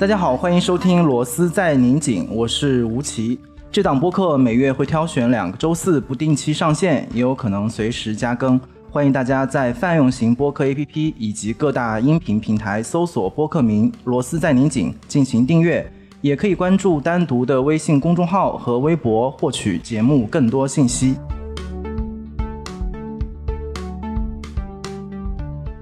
[0.00, 3.38] 大家好，欢迎收听《螺丝在拧紧》，我是吴奇。
[3.70, 8.58] 这档播客每月会挑选两个周四不定期上线，也有可能随时加更。
[8.90, 15.86] 欢迎大家在泛用型播客 APP 以及各大音频平台搜索播客名《螺丝在拧紧》进行订阅，
[16.22, 21.14] 也可以关注单独的微信公众号和微博获取节目更多信息。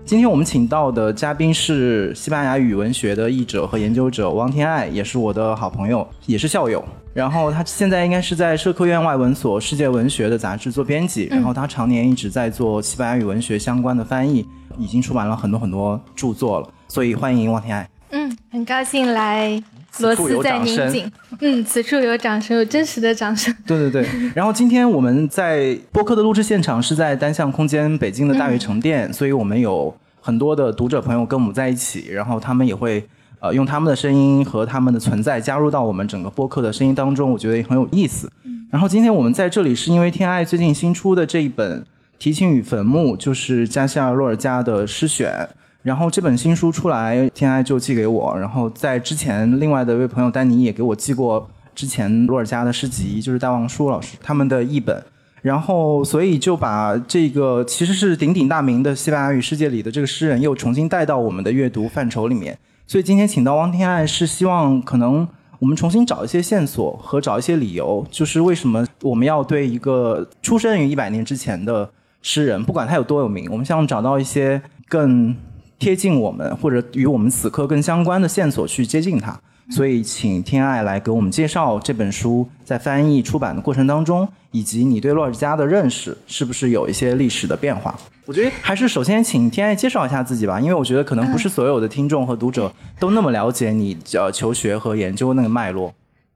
[0.08, 6.82] 今天我们请到的嘉宾是西班牙语文学的译者和研究者汪天爱，也是我的好朋友，也是校友。
[7.12, 16.66] 然后他现在应该是在社科院外文所世界文学的杂志做编辑，然后他常年一直在做西班牙语文学相关的翻译，已经出版了很多很多著作了。
[16.88, 17.86] 所以欢迎汪天爱。
[18.12, 19.62] 嗯，很高兴来。
[20.00, 21.10] 螺丝在拧紧。
[21.40, 23.54] 嗯，此处有掌声，有真实的掌声。
[23.66, 24.08] 对对对。
[24.34, 33.04] 然后今天我们在播客的录制现场是在单向空间北京的大悦城店，所以我们有很多的读者朋友跟我们在一起，然后他们也会
[33.40, 38.30] 呃用他们的声音和他们的存在加入到我们整个播客的声音当中，我觉得也很有意思。
[38.70, 41.80] 然后今天我们在这里是因为天爱最近新出的这一本
[42.18, 45.48] 《提琴与坟墓》，就是加西亚·洛尔加的诗选。
[45.88, 48.38] 然后这本新书出来，天爱就寄给我。
[48.38, 55.02] 然后在之前，另外的一位朋友丹尼也给我寄过之前罗尔加的诗集，就是戴望舒老师他们的译本。
[55.40, 62.58] 然后所以就把这个其实是鼎鼎大名的西班牙语世界里的这个诗人，又重新带到我们的阅读范畴里面。
[62.86, 65.26] 所以今天请到汪天爱，是希望可能
[65.58, 71.88] 我们重新找一些线索和找一些理由，就是为什么我们要对一个出生于一百年之前的
[72.20, 75.34] 诗人，不管他有多有名，我们希望找到一些更。
[75.78, 79.38] 贴近我们或者与我们此刻更相关的线索去接近它，
[79.70, 87.96] 所以请天爱来给我们介绍这本书在翻译出版的过程当中，以及你对洛尔加的认识是不是有一些历史的变化？
[88.26, 95.94] 我觉得还是首先请天爱介绍一下自己吧，因为我觉得可能不是所有的听众和读者都那么了解你呃求学和研究那个脉络。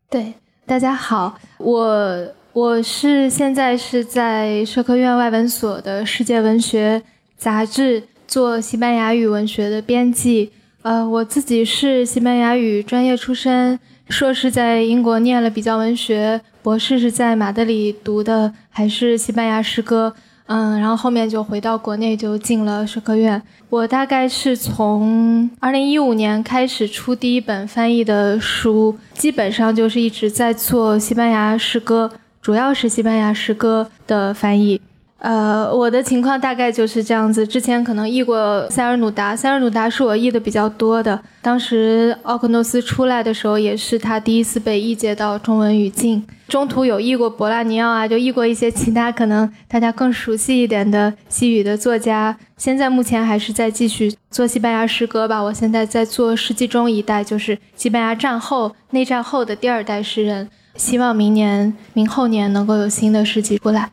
[0.08, 0.32] 对，
[0.64, 7.02] 大家好，我我是现在是在社科院外文所的世界文学
[7.36, 8.04] 杂志。
[8.32, 10.50] 做西班牙语文学的编辑，
[10.80, 13.78] 呃，我自己是西班牙语专业出身，
[14.08, 20.14] 硕士在英国念了比较文学，博士是在马德里读的，还是西班牙诗歌，
[20.46, 23.42] 嗯，然后后面就回到国内，就进了社科院。
[23.68, 32.10] 我大概是从二零一五年开始出第一本翻译的书，基本上就是一直在做西班牙诗歌，
[32.40, 34.80] 主要是西班牙诗歌的翻译。
[35.22, 37.46] 呃，我的情况大概就是这样子。
[37.46, 41.20] 之前可能译过塞尔努达，塞尔努达是我译的比较多的。
[41.40, 46.26] 当时奥克诺斯出来的时候，也是他第一次被译介到中文语境。
[46.48, 52.36] 中途有译过博拉尼奥啊，就译过一些其他可能大家更熟悉一点的西语的作家。
[52.56, 55.40] 现在目前还是在继续做西班牙诗歌吧。
[55.40, 60.48] 我现在在做世纪中一代，就是西班牙战后内战后的第二代诗人。
[60.74, 63.90] 希望明年、明后年能够有新的诗集出来。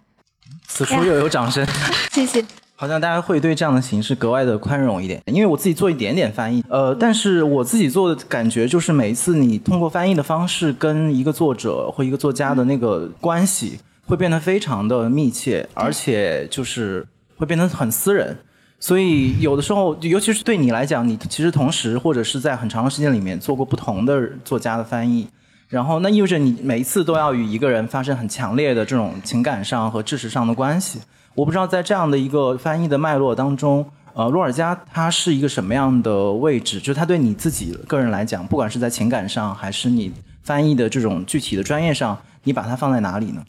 [0.69, 1.67] 此处又有掌声，
[2.13, 2.45] 谢谢。
[2.75, 17.05] 好像大家会对这样的形式格外的宽容一点，因为我自己做一点点翻译，呃，但是我自己做的感觉就是每一次你通过翻译的方式跟一个作者或一个作家的那个关系会变得非常的密切，而且就是
[17.35, 18.37] 会变得很私人。
[18.79, 25.27] 所以有的时候，尤其是对你来讲，你其实同时或者是在很长的时间里面做过不同的作家的翻译。
[25.69, 30.99] 然后，那意味着你每一次都要与一个人发生很强烈的这种情感上和知识上的关系。
[31.35, 33.85] 我不知道在这样的一个翻译的脉络当中，
[34.15, 36.79] 呃，洛尔加他是一个什么样的位置？
[36.79, 43.43] 就是他对你自己个人来讲，不管是在情感上，还是你翻译的这种具体的专业上，你把它放在哪里呢？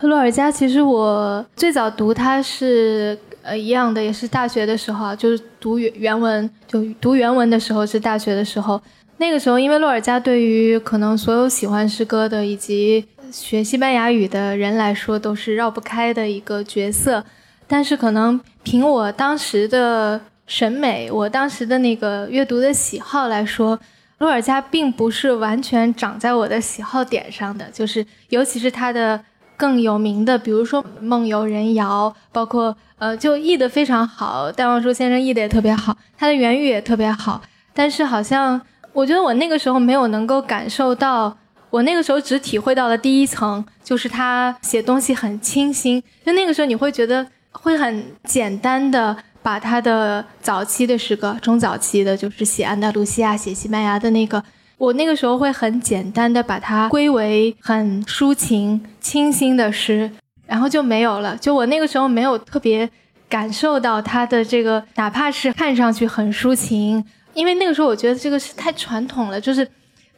[0.00, 8.80] 洛尔加其实我最早读他是呃一样的，也是大学的时候，就是读原原文，就读原文的时候是大学的时候。
[9.22, 17.24] 那个时候，因为洛尔加对于可能所有喜欢诗歌的以及学西班牙语的人来说，都是绕不开的一个角色。
[17.68, 23.78] 但是，可能凭我当时的审美，我当时的那个阅读的喜好来说，
[24.18, 27.64] 洛尔加并不是完全长在我的喜好点上的。
[27.70, 29.24] 就是，尤其是他的
[29.56, 37.40] 更有名的，比如说《梦游人谣》，包括呃，就译得非常好，戴望舒先生译得也特别好，他的原语也特别好。
[37.72, 38.60] 但是，好像。
[38.92, 41.34] 我觉得我那个时候没有能够感受到，
[41.70, 46.02] 我那个时候只体会到了第一层，就是他写东西很清新。
[46.26, 54.42] 就那个时候你会觉得会很简单的把他的早期的诗歌，中早期的，就是写安达卢西亚、写西班牙的那个，
[54.76, 60.10] 我那个时候会很简单的把它归为很抒情、清新的诗，
[60.46, 61.34] 然后就没有了。
[61.38, 62.88] 就我那个时候没有特别
[63.26, 67.02] 感受到他的这个，哪怕是看上去很抒情。
[67.34, 69.66] 因为那个时候我觉得这个是太传统了，就是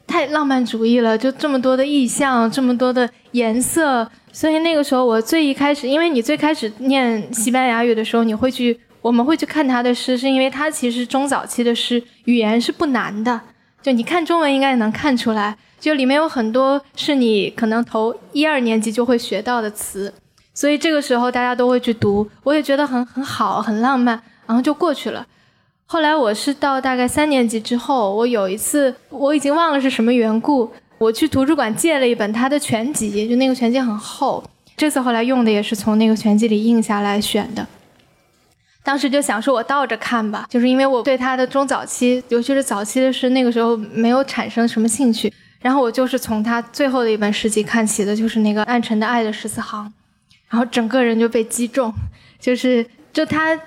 [0.07, 13.41] 太浪漫主义了，就这么多的意象，这么多的颜色，所以那个时候我最一开始，因为你最开始念西班牙语的时候，你会去，我们会去看他的诗，是因为他其实中早期的诗语言是不难的，
[13.83, 20.13] 就你看中文应该也能看出来，就里面有很多是你可能头一二年级就会学到的词，
[20.53, 25.27] 所以这个时候大家都会去读，我也觉得很很好，很浪漫，然后就过去了。
[25.87, 34.43] 后来我是到大概三年级之后，我有一次我已经忘了是什么缘故，我去图书馆借了一本他的全集，就那个全集很厚。
[34.77, 37.65] 这次后来用的也是从那个全集里印下来选的。
[38.83, 45.33] 当时就想说，我倒着看吧，就是因为我对他的中早期，尤其是早期的诗，那个时候没有产生什么兴趣。
[45.61, 49.87] 然后我就是从他最后的一本诗集看起的，就是那个《暗沉的爱的十四行》，
[50.49, 51.93] 然后整个人就被击中，
[52.41, 53.59] 就是就他。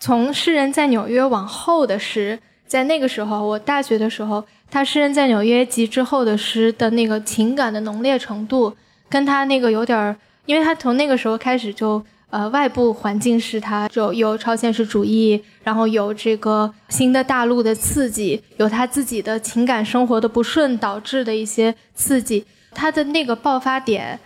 [0.00, 8.74] 从诗人在纽约往后的诗，在那个时候，我大学的时候，他诗人在纽约集之后的诗的那个情感的浓烈程度，
[9.10, 10.16] 跟他那个有点儿，
[10.46, 24.18] 因为他从那个时候开始就，呃，外部环境是他就有超现实主义，然后有这个新的大陆的刺激，有他自己的情感生活的不顺导致的一些刺激，他的那个爆发点，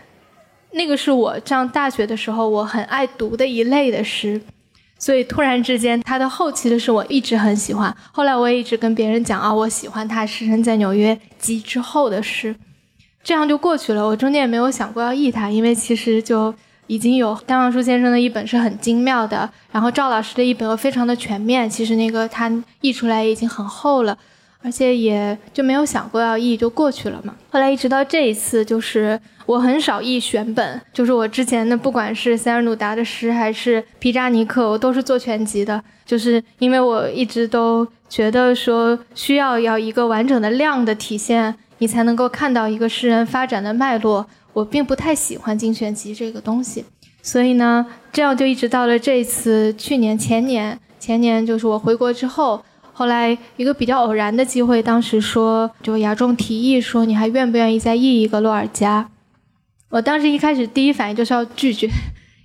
[0.70, 4.40] 那个是我上大学的时候我很爱读的一类的诗。
[4.98, 7.94] 所以突然之间，他的后期的诗我一直很喜欢。
[8.12, 12.54] 后来我也一直跟别人讲啊，我喜欢他《是生在纽约》及之后的诗，
[13.22, 14.06] 这样就过去了。
[14.06, 16.54] 我中间也没有想过要译他，因为其实就
[16.86, 21.68] 已经有戴望舒先生的一本是很精妙的，然后赵老师的一本又非常的全面。
[21.68, 22.50] 其实那个他
[22.80, 24.16] 译出来已经很厚了。
[24.64, 27.36] 而且也就没有想过要译，就过去了嘛。
[27.50, 35.84] 后来一直到这一次，就是我很少译选本，就是我之前的不管是塞尔努达的诗还是皮扎尼克，我都是做全集的。
[36.06, 44.26] 就是因为我一直都觉得说需要要一个完整的量的体现，你才能够看到一个诗人发展的脉络。
[44.54, 46.84] 我并不太喜欢精选集这个东西，
[47.22, 52.64] 所以呢，这样就一直到了这次去年前年前年，就是我回国之后。
[52.96, 59.10] 后来一个比较偶然的机会，当时说就亚中提议说，你还愿不愿意再译一个洛尔加？
[59.90, 61.88] 我当时一开始第一反应就是要拒绝，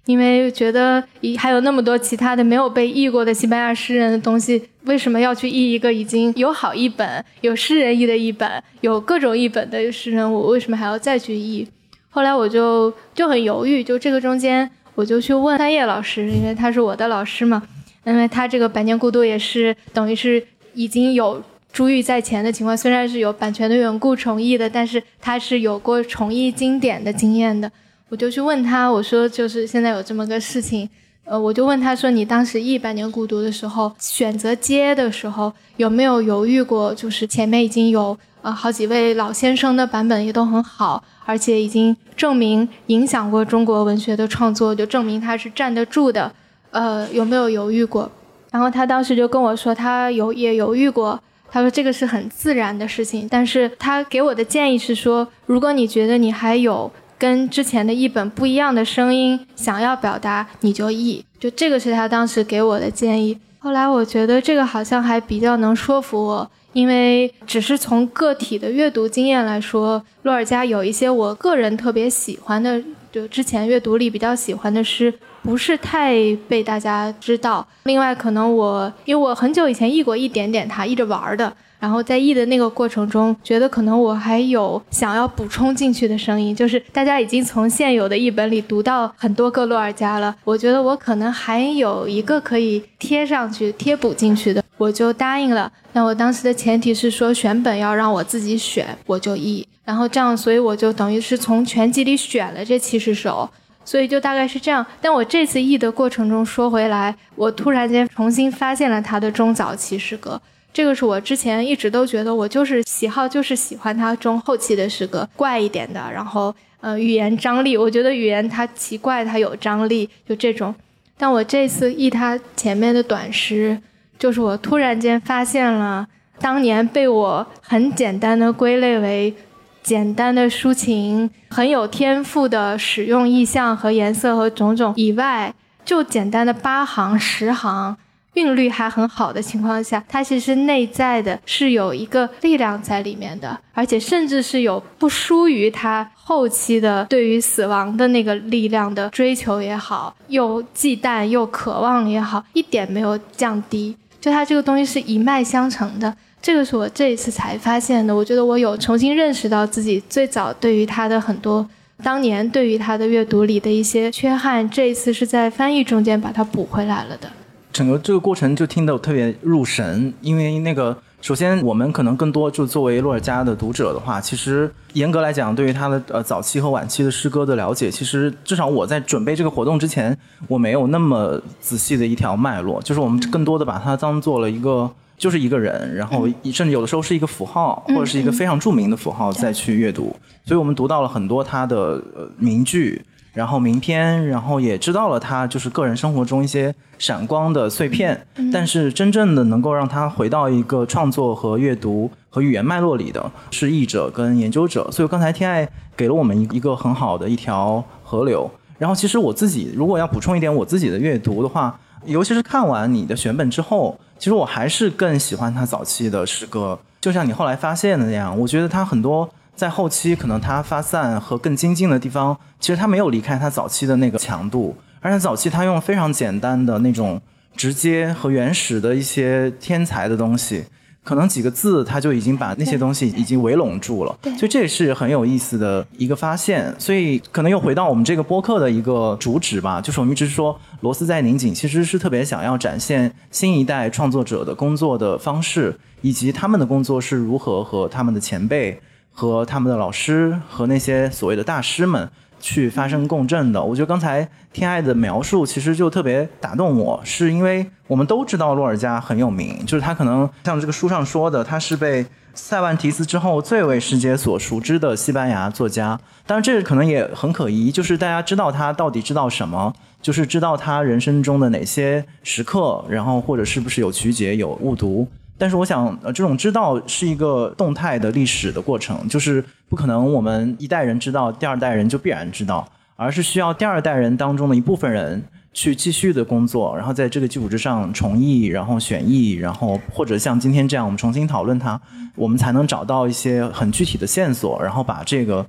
[0.07, 10.34] 因为觉得一还有那么多其他的没有被译过的西班牙诗人的东西，为什么要去译一个已经有好译本、有诗人译的译本、有各种译本的诗人？
[10.34, 11.68] 我为什么还要再去译？
[12.10, 17.62] 后来我就就很犹豫，就这个中间我就去问三叶老师，因为他是我的老师嘛。
[18.10, 21.42] 因为他这个《百年孤独》也是等于是已经有
[21.72, 27.72] 珠玉在前的情况，虽然是有版权的缘故重译的，但是他是有过重译经典的经验的。
[28.10, 30.90] 我就去问他，我说就是现在有这么个事情，
[31.26, 36.94] 呃，我就问他说，你当时译《百年孤独》的时候，选择接的时候有没有犹豫过？
[36.96, 46.34] 就是前面已经有呃好几位老先生的版本也都很好，而且已经证明影响过中国文学的创作，就证明他是站得住的。
[46.72, 48.12] 呃，有没有犹豫过？
[48.52, 51.20] 然后他当时就跟我说，他有也犹豫过。
[51.52, 61.26] 他说这个是很自然的事情，但是他给我的建议是说，如果你觉得你还有跟之前的一本不一样的声音想要表达，你就译。
[61.40, 63.38] 就这个是他当时给我的建议。
[63.58, 75.14] 后来我觉得这个好像还比较能说服我，因为只是从个体的阅读经验来说，洛尔加有一些我个人特别喜欢的，就之前阅读里比较喜欢的诗。
[75.41, 76.13] 不是太
[76.48, 77.65] 被大家知道。
[77.84, 81.51] 另外，可能我因为我很久以前译过一点点它，译着玩的。
[81.79, 90.36] 然后在译的那个过程中，觉得可能我还有想要补充进去的声音，就是大家已经从现有的译本里读到很多个洛尔加了。
[90.43, 95.72] 我觉得我可能还有一个可以贴上去、贴补进去的，我就答应了。
[95.93, 99.65] 那我当时的前提是说，选本要让我自己选，我就译。
[99.86, 103.50] 然后这样，所以我就等于是从全集里选了这七十首。
[103.89, 110.39] 所以就大概是这样，但我这次译的过程中说回来，我突然间重新发现了他的中早期诗歌，
[110.72, 120.75] 这个是我之前一直都觉得我就是喜好就是喜欢他中后期的诗歌，怪一点的，然后呃语言张力，我觉得语言它奇怪，它有张力，就这种。
[121.17, 123.75] 但我这次译他前面的短诗，
[124.19, 126.08] 就是我突然间发现了
[126.39, 129.34] 当年被我很简单的归类为。
[129.81, 137.98] 简单的抒情，很有天赋的使用意象和颜色和种种以外，就简单的八行十行，
[138.33, 153.98] 韵律还很好的情况下，它其实内在的是有一个力量在里面的，而且甚至是有不输于他后期的对于死亡的那个力量的追求也好，又忌惮又渴望也好，一点没有降低。
[154.21, 156.13] 就它这个东西是一脉相承的。
[156.41, 158.15] 这个是我这一次才发现的。
[158.15, 161.67] 我觉得我有重新认识到自己最早对于他的很多
[162.03, 167.29] 当年对于他的阅读里的一些缺憾，这一次是在翻译中间把它补回来了的。
[167.72, 170.98] 整个这个过程就听得特别入神，因为那个。
[171.22, 180.17] 首先，我们可能更多就作为洛尔加的读者的话，其实严格来讲，对于他的呃早期和晚期的诗歌的了解，其实至少我在准备这个活动之前，
[180.48, 182.81] 我没有那么仔细的一条脉络。
[182.84, 184.89] 就是我们更多的把它当做了一个，
[185.20, 190.16] 就是一个人，然后甚至有的时候是一个符号，或者是一个非常著名的符号再去阅读。
[190.44, 193.00] 所以我们读到了很多他的呃名句。
[193.32, 198.20] 然后名篇，然后也知道了他就是个人生活中一些闪光的碎片，
[198.52, 204.90] 但是真正的能够让他回到一个创作和阅读和语言脉络里的是译者跟研究者。
[204.92, 208.50] 所以刚才天爱给了我们一一个很好的一条河流。
[208.80, 216.78] 然后其实我自己如果要补充一点我自己的阅读的话，尤其是看完你的选本之后，其实我还是更喜欢他早期的诗歌。
[217.02, 219.28] 就像你后来发现的那样，我觉得他很多。
[219.56, 227.22] 在后期，可能他发散和更精进的地方，其实他没有离开他早期的那个强度，而且早期他用非常简单的那种
[227.58, 230.64] 直接和原始的一些天才的东西，
[231.10, 234.16] 可能几个字，他就已经把那些东西已经围拢住了。
[234.22, 236.72] 对所以这也是很有意思的一个发现。
[236.78, 248.80] 所以可能又回到我们这个播客的一个主旨吧，就是我们一直说罗斯在拧紧，其实是特别想要展现新一代创作者的工作的方式，以及他们的工作是如何和他们的前辈。
[249.12, 266.00] 和他们的老师和那些所谓的大师们去发生共振的，我觉得刚才天爱的描述其实就特别打动我，是因为我们都知道洛尔加很有名，就是他可能像这个书上说的，他是被塞万提斯之后最为世界所熟知的西班牙作家。
[266.25, 275.08] 当然，这个可能也很可疑，就是大家知道他到底知道什么，就是知道他人生中的哪些时刻，然后或者是不是有曲解、有误读。
[275.39, 282.67] 但是我想，呃，这种知道是一个动态的历史的过程，就是不可能我们一代人知道，第二代人就必然知道，
[282.98, 291.79] 而是需要第二代人当中的一部分人去继续的工作，然后在这个基础之上重译，然后选译，然后或者像今天这样我们重新讨论它，
[292.15, 295.46] 我们才能找到一些很具体的线索，然后把这个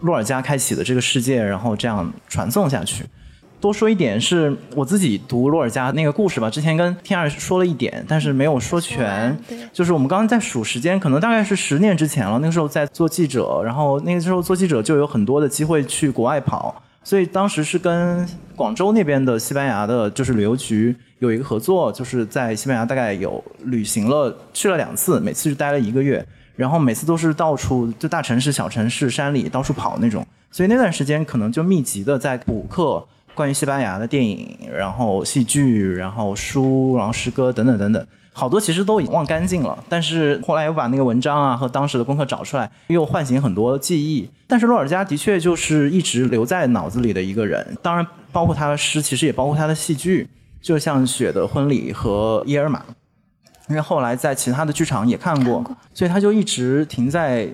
[0.00, 3.04] 洛尔加开启的这个世界，然后这样传送下去。
[3.64, 9.34] 多说一点是我自己读洛尔加那个故事吧，之前跟天二说了一点，但是没有说全。
[9.48, 12.38] 对就是我们刚刚在数时间，可能大概是十年之前了。
[12.40, 26.22] 那个时候在做记者，然后那个时候做记者就有很多的机会去国外跑，所以当时是跟广州那边的西班牙的，就是旅游局有一个合作，就是在西班牙大概有旅行了去了两次，每次是待了一个月，
[26.54, 33.02] 然后每次都是到处就大城市、小城市、山里到处跑那种，所以那段时间可能就密集的在补课。
[33.34, 39.82] 关于西班牙的电影，然后戏剧，然后书，然后诗歌等等等等，好多其实都已经忘干净了。
[39.88, 44.30] 但是后来又把那个文章啊和当时的功课找出来，又唤醒很多记忆。
[44.46, 50.28] 但是洛尔加的确就是一直留在脑子里的一个人，当然包括他的诗，其实也包括他的戏剧，
[50.62, 52.78] 就像《雪的婚礼》和《耶尔玛》，
[53.68, 57.48] 因为后来在其他的剧场也看过，所以他就一直停在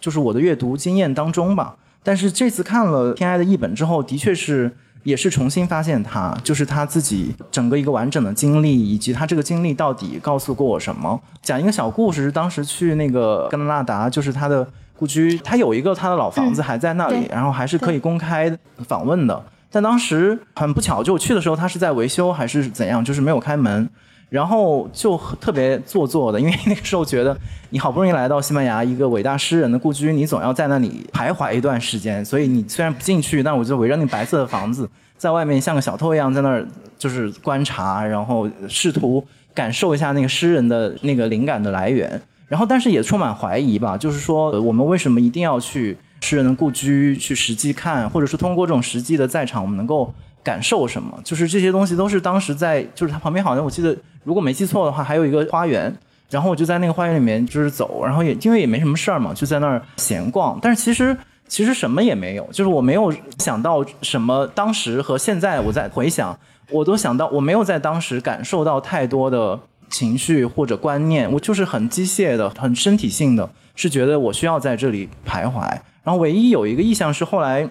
[0.00, 1.76] 就是我的阅读经验当中吧。
[2.02, 4.74] 但是这次看了天爱的译本之后，的确是。
[5.06, 11.20] 也是重新发现他，就是他自己整个一个完整的经历，以及他这个经历到底告诉过我什么。
[11.40, 14.66] 讲一个小故事，是当时去那个甘纳达，就是他的
[14.98, 18.58] 故居，他有一个他的老房子还在那里，然后还是可以公开
[18.88, 19.40] 访问的。
[19.70, 23.88] 但当时很不巧，就我去的时候，他是在维修还是怎样，就是没有开门。
[24.28, 27.36] 然后就特别做作的，因为那个时候觉得
[27.70, 32.24] 你好不容易来到西班牙一个伟大诗人的故居，你总要在那里徘徊一段时间。
[32.24, 36.66] 所以你虽然不进去，但我就围着那白色的房子，在外面像个小偷一样在那儿
[36.98, 42.20] 就是观察，然后试图感受一下那个诗人的那个灵感的来源。
[42.48, 50.12] 然后但是也充满怀疑吧，就是说我们为什么一定要去诗人的故居去实际看，或者是通过这种实际的在场，我们能够。
[50.46, 51.18] 感受什么？
[51.24, 55.92] 就是这些东西都是当时在，就是它旁边好像我记得，如果没记错的话，还有一个花园。
[56.28, 60.58] 然后我就在那个花园里面就是走，然后也因为也没什么事儿嘛，就在那儿闲逛。
[60.60, 64.44] 但是其实其实什么也没有，就是我没有想到什么。
[64.48, 66.36] 当时和现在我在回想，
[66.70, 75.60] 我都想到我没有在当时感受到太多的情绪或者观念，我就是很机械的、很身体性的，是觉得我需要在这里徘徊。
[76.02, 77.68] 然后唯一有一个意向是后来。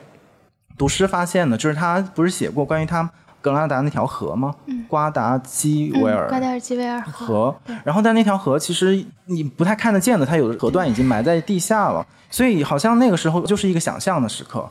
[0.77, 3.09] 读诗发现的，就是他不是写过关于他
[3.41, 4.55] 格拉达那条河吗？
[4.87, 7.55] 瓜达基维尔，瓜达尔基维尔河。
[7.83, 14.67] 然后但那条河其实你不太看得见的，它有的河段已经埋在地下了，所以好像那个时候就是一个想象的时刻，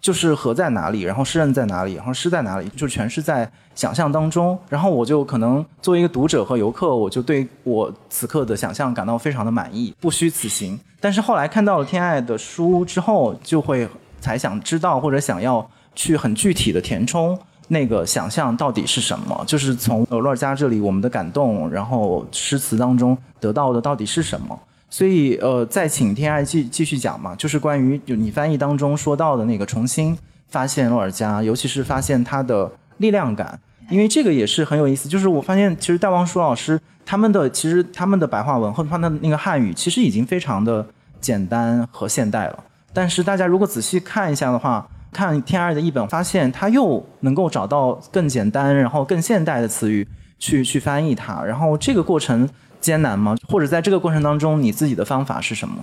[0.00, 4.58] 就是河在哪里，然后诗人在哪里，然后诗在哪里，就全是在想象当中。
[4.68, 10.78] 然后我就可能作为一个读者和游客，我就对我此刻的想象感到非常的满意，不虚此行。
[11.00, 13.88] 但是后来看到了天爱的书之后，就会
[14.26, 15.64] 才想知道或者想要
[15.94, 24.58] 去很具体的填充那个想象到底是什么，就是从罗尔加这里我们的感动，然后诗词当中得到的到底是什么。
[24.90, 30.16] 所以，呃，再请天爱继继续讲嘛，就是关于就你翻译当中说到的那个重新
[30.48, 33.58] 发现洛尔加，尤其是发现他的力量感，
[33.90, 35.08] 因为这个也是很有意思。
[35.08, 40.86] 就是我发现，其实戴望舒老师他们的其实他们的白话文或者他的那个汉语，其实已经非常的
[41.20, 42.64] 简单和现代了。
[42.96, 52.48] 但是大家如果仔细看一下的话，看天爱的译本，发现他又能够找到更简单然后更现代的词语去去翻译它，然后这个过程。
[52.78, 53.34] 艰难吗？
[53.48, 55.74] 或者在这个过程当中，你自己的方法是什么？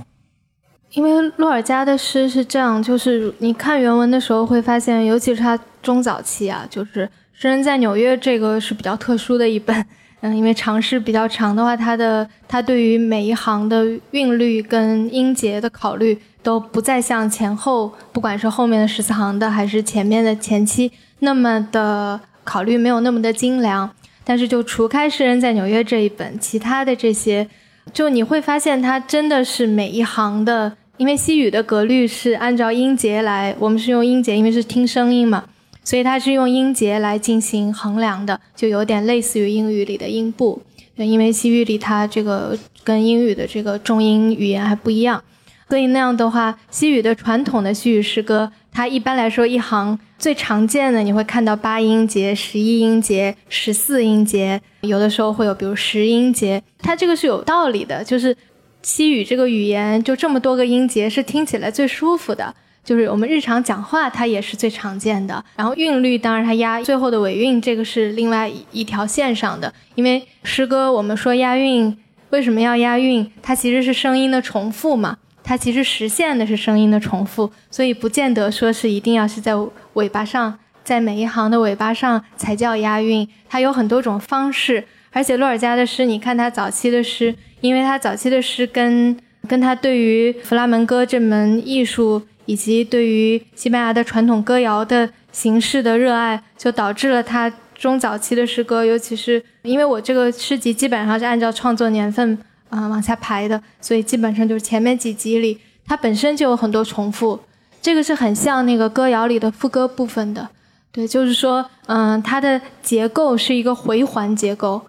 [0.91, 9.85] 因为洛尔加的诗是这样，就是你看原文的时候会发现，尤其是他中早期啊，就是《诗人在纽约》这个是比较特殊的一本。
[10.25, 20.89] 嗯，因为长诗比较长的话，它的它对于每一行的韵律跟音节的考虑都不再像前后，不管是后面的十四行的还是前面的前期
[21.19, 23.89] 那么的考虑，没有那么的精良。
[24.23, 27.45] 但是，就除开《诗人在纽约》这一本，其他的这些，
[27.91, 35.43] 就你会发现，它真的是每一行的，因为西语的格律是按照音节来，我们是用音节，因为是听声音嘛，
[35.83, 40.61] 所以它是用音节来进行衡量的，就有点类似于英语里的音部，
[40.95, 45.23] 因为西语里它这个跟英语的这个重音语言还不一样，
[45.69, 48.51] 所以那样的话，西语的传统的西语诗歌。
[48.75, 56.59] 它一般来说一行最常见的你会看到八音节、十一音节、十四音节，有的时候会有比如十音节。
[56.79, 58.35] 它这个是有道理的，就是
[58.81, 65.43] 西语这个语言就这么多个音节是听起来最舒服的，就是我们日常讲话它也是最常见的。
[65.55, 69.73] 然后韵律当然它押最后的尾韵，这个是另外一条线上的。
[69.95, 71.97] 因为诗歌我们说押韵，
[72.31, 73.31] 为什么要押韵？
[73.41, 75.17] 它其实是声音的重复嘛。
[75.45, 79.51] 它其实实现的是声音的重复，所以不见得说是一定要是在
[79.93, 83.27] 尾巴上，在每一行的尾巴上才叫押韵。
[83.49, 102.37] 它有很多种方式，而且洛尔加的诗，你看他早期的诗，因为他早期的诗跟跟他对于弗拉门戈这门艺术以及对于西班牙的传统歌谣的形式的热爱，就导致了他中早期的诗歌，尤其是因为我这个诗集基本上是按照创作年份。
[102.69, 107.39] 啊，往下排的，所以基本上就是前面几集里，它本身就有很多重复，
[107.79, 110.49] 这个是很像那个歌谣里的副歌部分的，
[110.91, 114.81] 对，就是说，嗯，它的结构是一个回环结构，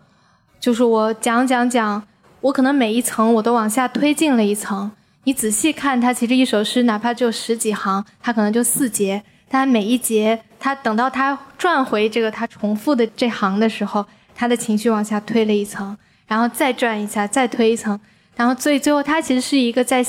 [0.58, 2.02] 就是我讲讲讲，
[2.40, 4.90] 我可能每一层我都往下推进了一层，
[5.24, 15.96] 你仔细看，它其实一首诗哪怕只有十几行，它可能就四节，但每一节，它等到它转回这个它重复的这行的时候，它的情绪往下推了一层。
[16.26, 18.00] 然后再转一下，再推一层，
[18.34, 20.02] 然后所以最后它其实是一个在，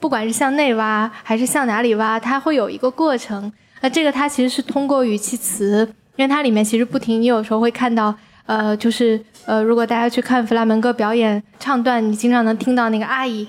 [0.00, 3.50] 不管是向内挖还是向哪里挖，它会有一个过程。
[3.80, 8.12] 那这个它其实是通过语气词，因为它里面其实不停，你有时候会看到，
[8.46, 13.46] 呃，就是呃，如果大家去看弗拉门戈表演唱段，你经常能听到那个阿姨，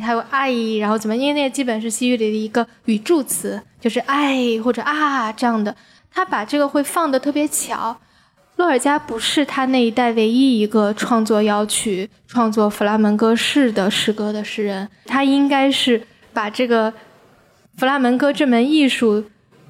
[0.00, 5.74] 还有阿姨，然后怎么，因为那个基本是西域里的一个语助词，就是爱或者啊这样的，
[6.10, 7.96] 他把这个会放的特别巧。
[8.56, 16.92] 洛尔加不是他那一代唯一一个创作摇曲、创作弗拉门戈式的诗歌的诗人，他应该是把这个
[17.76, 19.24] 弗拉门戈这门艺术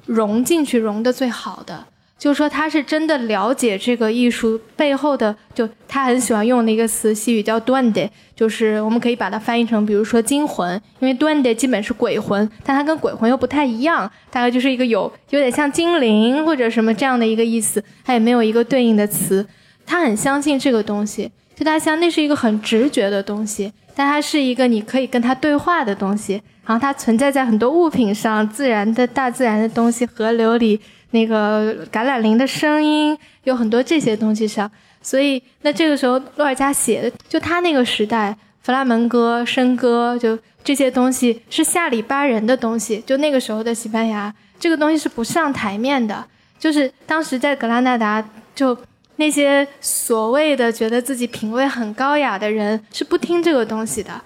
[0.05, 1.87] 融进去、融的最好的。
[2.23, 19.45] 就是说，他是真的了解这个艺术背后的，就他很喜欢用的一个词，西语叫 d u n d e 就是我们可以把它翻译成，比如说“惊魂”，因为 d u n d e 基本是鬼魂，但它跟鬼魂又不太一样，大概就是一个有有点像精灵或者什么这样的一个意思，它也没有一个对应的词。
[19.85, 30.79] 他很相信这个东西，就他像那是一个很直觉的东西，但它是一个你可以跟他对话的东西，然后它存在在很多物品上，自然的大自然的东西，河流里。
[31.13, 34.69] 那个橄榄林的声音有很多这些东西上，
[35.01, 43.01] 所以那这个时候洛尔加写的，就他那个时代，弗拉门戈、笙歌，就这些东西是下里巴人的东西。
[43.05, 46.25] 就那个时候的西班牙，这个东西是不上台面的。
[46.57, 48.23] 就是当时在格拉纳达，
[48.55, 48.75] 就
[49.17, 54.19] 那些所谓的觉得自己品味很高雅的人是不听这个东西的，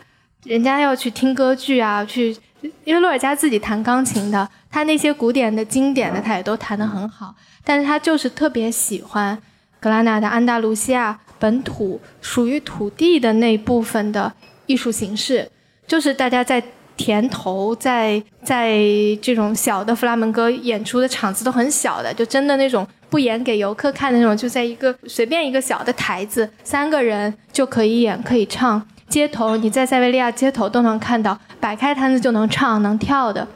[0.44, 2.36] 人家要去听歌剧啊，去。
[2.84, 7.34] 因为洛尔加自己弹钢琴的，他那些古典的、经典的，他也都弹得很好。
[7.64, 9.38] 但是他就是特别喜欢
[9.80, 14.34] 格拉纳达、安达卢西亚本土属于土地的那部分的
[14.66, 15.48] 艺术形式，
[15.86, 16.62] 就是大家在
[16.98, 18.76] 田头，在在
[19.22, 28.84] 这种小的弗拉门戈演出的场子都很小的，就真的那种不演给游客看的那种，就在一个随便一个小的台子，三个人就可以演可以唱。
[29.10, 33.48] 街头你在塞维利亚街头都能看到，摆开摊子就能唱能跳的。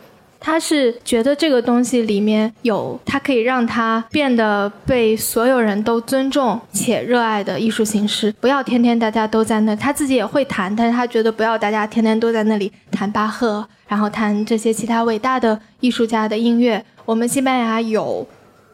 [0.44, 9.76] 他是觉得这个东西里面有他可以让他变得被所有人都尊重且热爱的艺术形式，不要天天大家都在那。
[9.76, 16.84] 他自己也会弹，但是他觉得不要大家天天都在那里弹巴赫，然后弹这些其他伟大的艺术家的音乐。
[17.06, 18.28] 我们西班牙有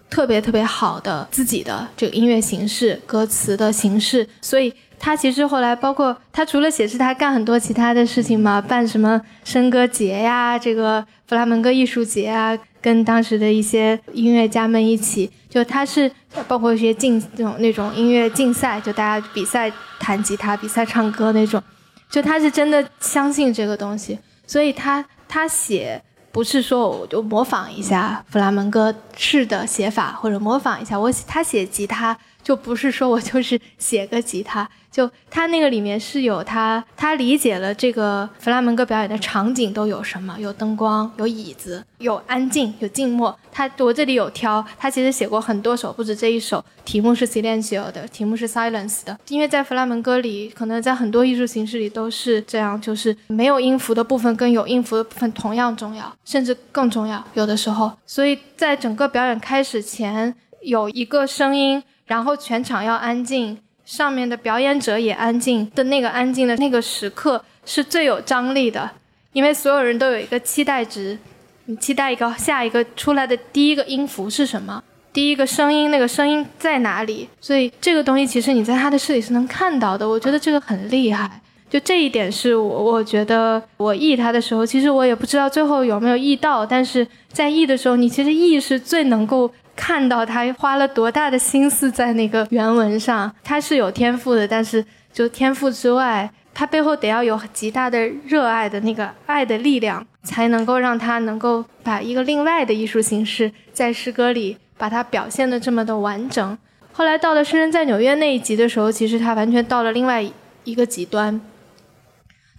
[0.10, 4.74] 特别特别好的自己的这个音乐形式、歌词的形式，所以。
[5.00, 16.12] 他其实后来，包括他除了写诗，他干很多其他的事情嘛，办什么笙歌节呀，这个弗拉门戈艺术节啊，跟当时的一些音乐家们一起，就他是
[16.48, 21.62] 包括一些竞那种那种音乐竞赛，就大家比赛弹吉他、比赛唱歌那种，
[22.10, 32.18] 就他是真的相信这个东西，所以他他写不是说我就模仿一下弗拉门戈式的写法，或者模仿一下我他写吉他。
[32.48, 43.38] 就不是说我就是写个吉他，就他那个里面是有他，他理解了这个弗拉门戈表演的场景都有什么，有灯光，有椅子，有安静，有静默。
[43.52, 49.20] 他我这里有挑，他其实写过很多首，不止这一首，题目是 silencio 的，题目是 silence 的。
[49.28, 57.92] 因为在弗拉门戈里，可能在很多艺术形式里都是这样，就是没有音符的部分跟有音符的部分同样重要，甚至更重要，有的时候。
[58.06, 61.84] 所以在整个表演开始前，有一个声音。
[62.08, 68.90] 然后全场要安静，上面的表演者也安静的那个安静的那个时刻是最有张力的，
[69.34, 71.18] 因为所有人都有一个期待值，
[71.66, 77.28] 你期待一个下一个出来的第一个音符是什么，第一个声音那个声音在哪里？
[77.42, 81.42] 所以这个东西其实你在他的诗里是能看到的，我觉得这个很厉害。
[81.70, 89.52] 就这一点是我我觉得我译他的时候，其实我也不知道最后有没有译到，但是在译的时候，你其实译是最能够。
[89.78, 106.58] 看到他花了多大的心思在那个原文上，他是有天赋的，但是就天赋之外，他背后得要有极大的热爱的那个爱的力量，才能够让他能够把一个另外的艺术形式在诗歌里把它表现的这么的完整。
[106.92, 110.26] 后来到了《诗人在纽约》那一集的时候，其实他完全到了另外
[110.64, 111.40] 一个极端。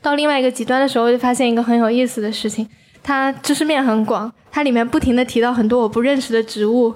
[0.00, 2.68] 到另外一个极端的时候，就发现一个很有意思的事情，
[3.02, 6.94] 他知识面很广，它里面不停的提到很多我不认识的植物。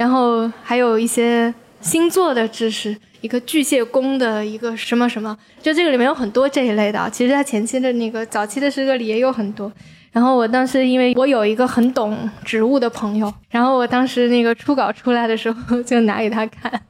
[0.00, 7.06] 然后还有一些星座的知识，一个巨蟹宫的一个什么什么，就这个里面有很多这一类的。
[7.10, 9.70] 其实他前期的那个早期的诗歌里也有很多。
[10.10, 16.82] 然后我当时因为我有一个很懂植物的朋友，然后我当时那个初稿出来的时候就拿给他看，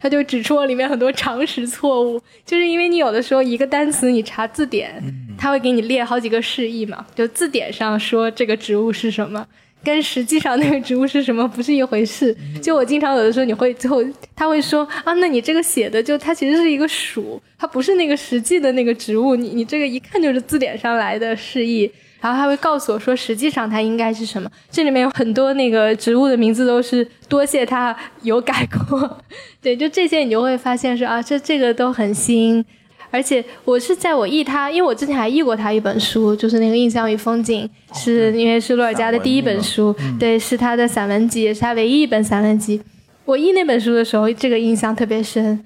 [0.00, 5.00] 他就指出我里面很多常识错误，就是因为你有的时候一个单词你查字典，
[5.38, 9.46] 他会给你列好几个释义嘛，就字典上说这个植物是什么。
[9.84, 12.36] 跟实际上那个植物是什么不是一回事。
[12.62, 14.02] 就我经常有的时候，你会最后
[14.34, 19.36] 他会说啊，那你这个写的就它其实是一个属，它不是那个实际的那个植物。
[19.36, 21.90] 你你这个一看就是字典上来的释义。
[22.18, 24.50] 然后他会告诉我说，实际上它应该是什么。
[24.68, 29.18] 这里面有很多那个植物的名字都是多谢他有改过。
[29.62, 32.64] 对，就这些你就会发现是啊，这这个都很新。
[33.10, 42.80] 而且我是在我译他，因为我之前还译过他一本书，就是那个《印象与风景》，是因为是洛尔加的第一本书，对，是他的散文集，也是他唯一一本散文集。
[43.24, 45.64] 我译那本书的时候，这个印象特别深。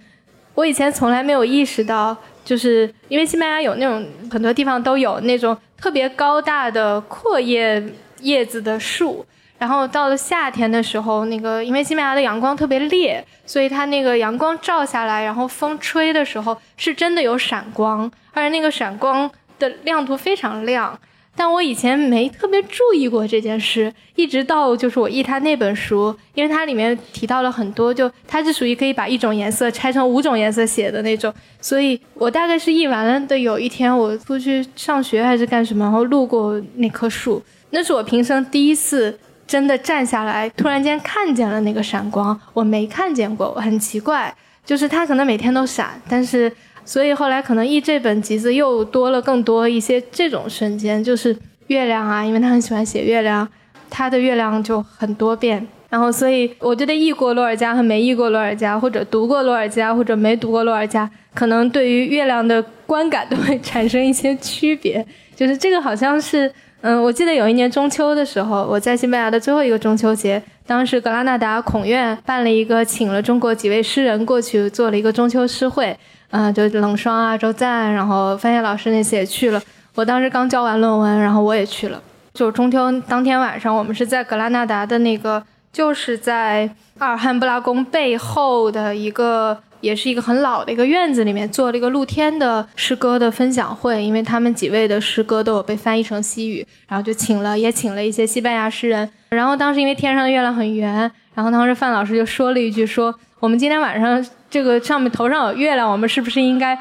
[0.54, 7.82] 我以前从来没有意识到，就是因为西班牙有那种很多地方都有那种特别高大的阔叶
[8.20, 9.24] 叶子的树。
[9.60, 20.98] 然后到了夏天的时候，那个因为西班牙的阳光特别烈，所以它那个阳光照下来，然后风吹的时候，是真的有闪光，而且那个闪光的亮度非常亮。
[21.36, 33.38] 但我以前没特别注意过这件事，一直到就是我译他那本书，因为它里面提到了很多，就它是属于可以把一种颜色拆成五种颜色写的那种，所以我大概是译完了的。
[33.38, 39.18] 有一天我出去上学还是干什么，然后路过那棵树，那是我平生第一次。
[39.50, 44.32] 真的站下来，突然间看见了那个闪光，我没看见过，很奇怪。
[44.64, 46.52] 就是它可能每天都闪，但是
[46.84, 51.36] 所以后来可能译这本集子又多了更多一些这种瞬间，就是
[51.66, 53.48] 月亮啊，因为他很喜欢写月亮，
[53.90, 55.66] 他的月亮就很多变。
[55.88, 65.04] 然后所以我觉得译过洛尔加和没译过洛尔加，或者读过洛尔加或者没读过洛尔加，可能对于月亮的观感都会产生一些区别。
[65.34, 66.52] 就是这个好像是。
[66.82, 75.94] 嗯，我记得有一年中秋的时候，我在西班牙的最后一个中秋节，当时格拉纳达孔院办了一个，请了中国几位诗人过去做了一个中秋诗会，
[76.30, 79.60] 嗯，就冷霜啊、周赞，然后范晔老师那些也去了。
[79.94, 82.00] 我当时刚交完论文，然后我也去了。
[82.32, 94.02] 就中秋当天晚上，我们是在格拉纳达的那个，就是在阿尔汉布拉宫背后的一个，也是一个很老的一个院子里面，做了一个露天的诗歌的分享会。
[94.04, 99.08] 因为他们几位的诗歌都有被翻译成西语，然后就请了，也请了一些西班牙诗人。
[99.30, 106.78] 然后当时因为天上的月亮很圆，然后当时范老师就说了一句：说我们今天晚上这个上面头上有月亮，我们是不是应该？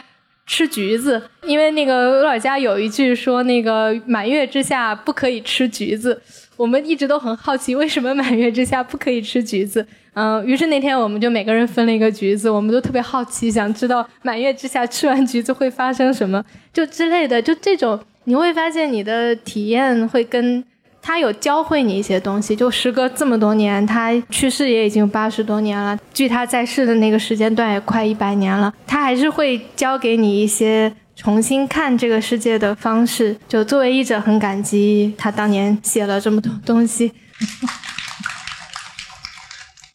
[0.52, 6.20] 吃橘子，因为那个罗尔加有一句说，那个满月之下不可以吃橘子。
[6.58, 9.86] 我们一直都很好奇，为什么满月之下不可以吃橘子？
[10.14, 16.44] 嗯，于是那天我们就每个人分了一个橘子，我们都特别好奇，想知道满月之下吃完橘子会发生什么，
[16.74, 20.64] 就之类的，就这种，你会发现你的体验会跟。
[21.02, 33.34] 他有教会你一些东西，就时隔这么多年，他去世也已经八十多年了，距他在世的那个时间段也快一百年了，他还是会教给你一些重新看这个世界的方式。
[33.48, 37.10] 就作为译者，很感激他当年写了这么多东西。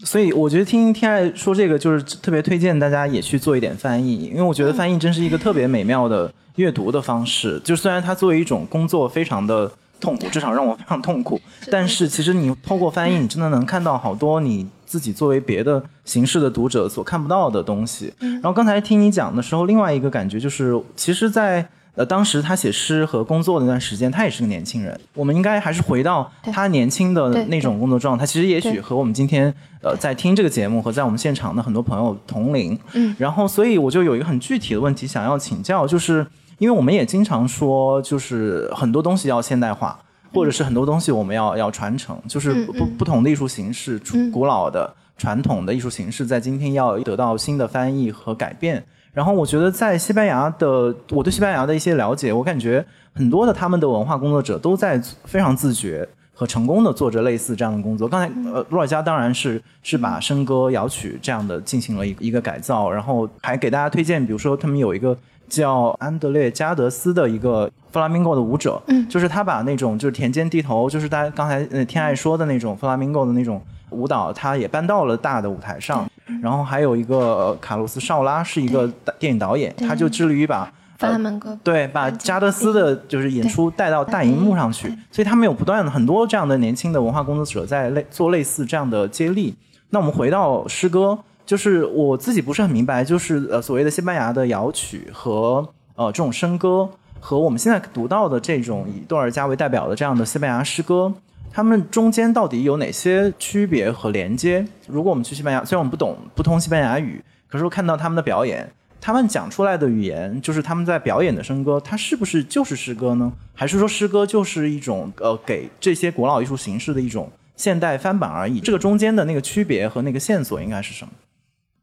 [0.04, 7.60] 所以我觉得听天爱说这个，就是特别推荐大家也去做一点翻译，因为我觉得翻译真是一个特别美妙的阅读的方式。
[7.64, 9.72] 就虽然它作为一种工作，非常的。
[10.00, 11.40] 痛苦，至少让我非常痛苦。
[11.70, 18.12] 但是其实你透过翻译，你真的能看到好多你自己作为别的形式的读者所看不到的东西。
[18.18, 24.98] 然后刚才听你讲的时候，另外一个感觉就是，其实，在呃当时他写诗和工作那段时间，他也是个年轻人。
[25.14, 28.26] 我们应该还是回到他年轻的那种工作状态。
[28.26, 29.52] 其实也许和我们今天
[29.82, 32.78] 呃在听这个节目和在我们现场的很多朋友同龄。
[32.92, 33.14] 嗯。
[33.18, 36.26] 然后，所以我就有一个很具体的问题想要请教，就是。
[36.58, 39.98] 因为我们也经常说，就是很多东西要现代化，
[40.32, 44.00] 或者是很多东西我们要要传承，就是不不同的艺术形式，
[44.32, 48.84] 古老的传统的艺术形式，在今天要得到新的翻译和改变。
[49.14, 58.06] 然后我觉得在西班牙的，我对西班牙的一些了解，我感觉很多的他们的文化工作者都在非常自觉和成功的做着类似这样的工作。
[58.06, 65.16] 刚才呃，罗尔加当然是是把笙歌摇曲这样的进行了一一个改造，然后还给大家推荐，比如说他们有一个。
[65.46, 76.10] 叫安德烈加德斯的一个弗拉明戈的舞者，嗯，就是他把那种就是田间地头，就是大家刚才呃天爱说的那种弗拉明戈的那种舞蹈，他也搬到了大的舞台上。
[76.42, 80.64] 然后还有一个卡洛斯绍拉是一个电影导演，他就致力于把
[80.98, 84.88] 弗拉门戈对把加德斯的就是演出带到大荧幕上去。
[85.10, 89.54] 所以他们有不断的很多这样的年轻的文化工作者在类做类似这样的接力。
[89.90, 91.18] 那我们回到诗歌。
[91.46, 95.56] 就是我自己不是很明白，就是呃所谓的西班牙的摇曲和
[95.94, 96.88] 呃这种笙歌，
[97.20, 101.12] 和我们现在读到的这种以多尔加为代表的这样的西班牙诗歌，
[101.54, 104.66] 他们中间到底有哪些区别和连接？
[104.88, 108.68] 如果我们去西班牙，虽然我们不懂不通西班牙语，可是我看到他们的表演，
[109.00, 113.32] 他们讲出来的语言，就是他们在表演的笙歌，它是不是就是诗歌呢？
[113.54, 118.58] 还是说诗歌就是一种呃给这些古老艺术形式的一种现代翻版而已？
[118.58, 121.12] 这个中间的那个区别和那个线索应该是什么？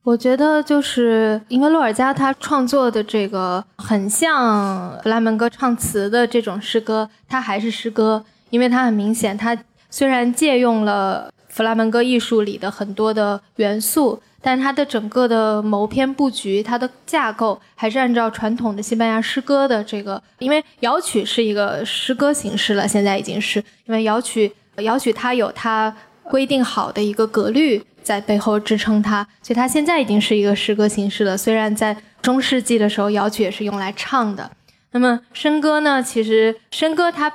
[0.03, 9.57] 我觉得就是因为洛尔加他创作的这个很像弗拉门戈唱词的这种诗歌，它还是诗歌，因为它很明显，它
[9.89, 25.91] 虽然借用了弗拉门戈艺术里的很多的元素，但它的整个的谋篇布局，它的架构还是按照传统的西班牙诗歌的这个，因为摇曲是一个诗歌形式了，现在已经是因为摇曲摇曲它有它
[26.23, 27.83] 规定好的一个格律。
[28.03, 31.37] 在背后支撑它，所以它现在已经是一个诗歌形式了。
[31.37, 34.49] 虽然在中世纪的时候，摇曲也是用来唱的。
[34.89, 36.01] 那么笙歌呢？
[36.01, 37.31] 其实笙歌它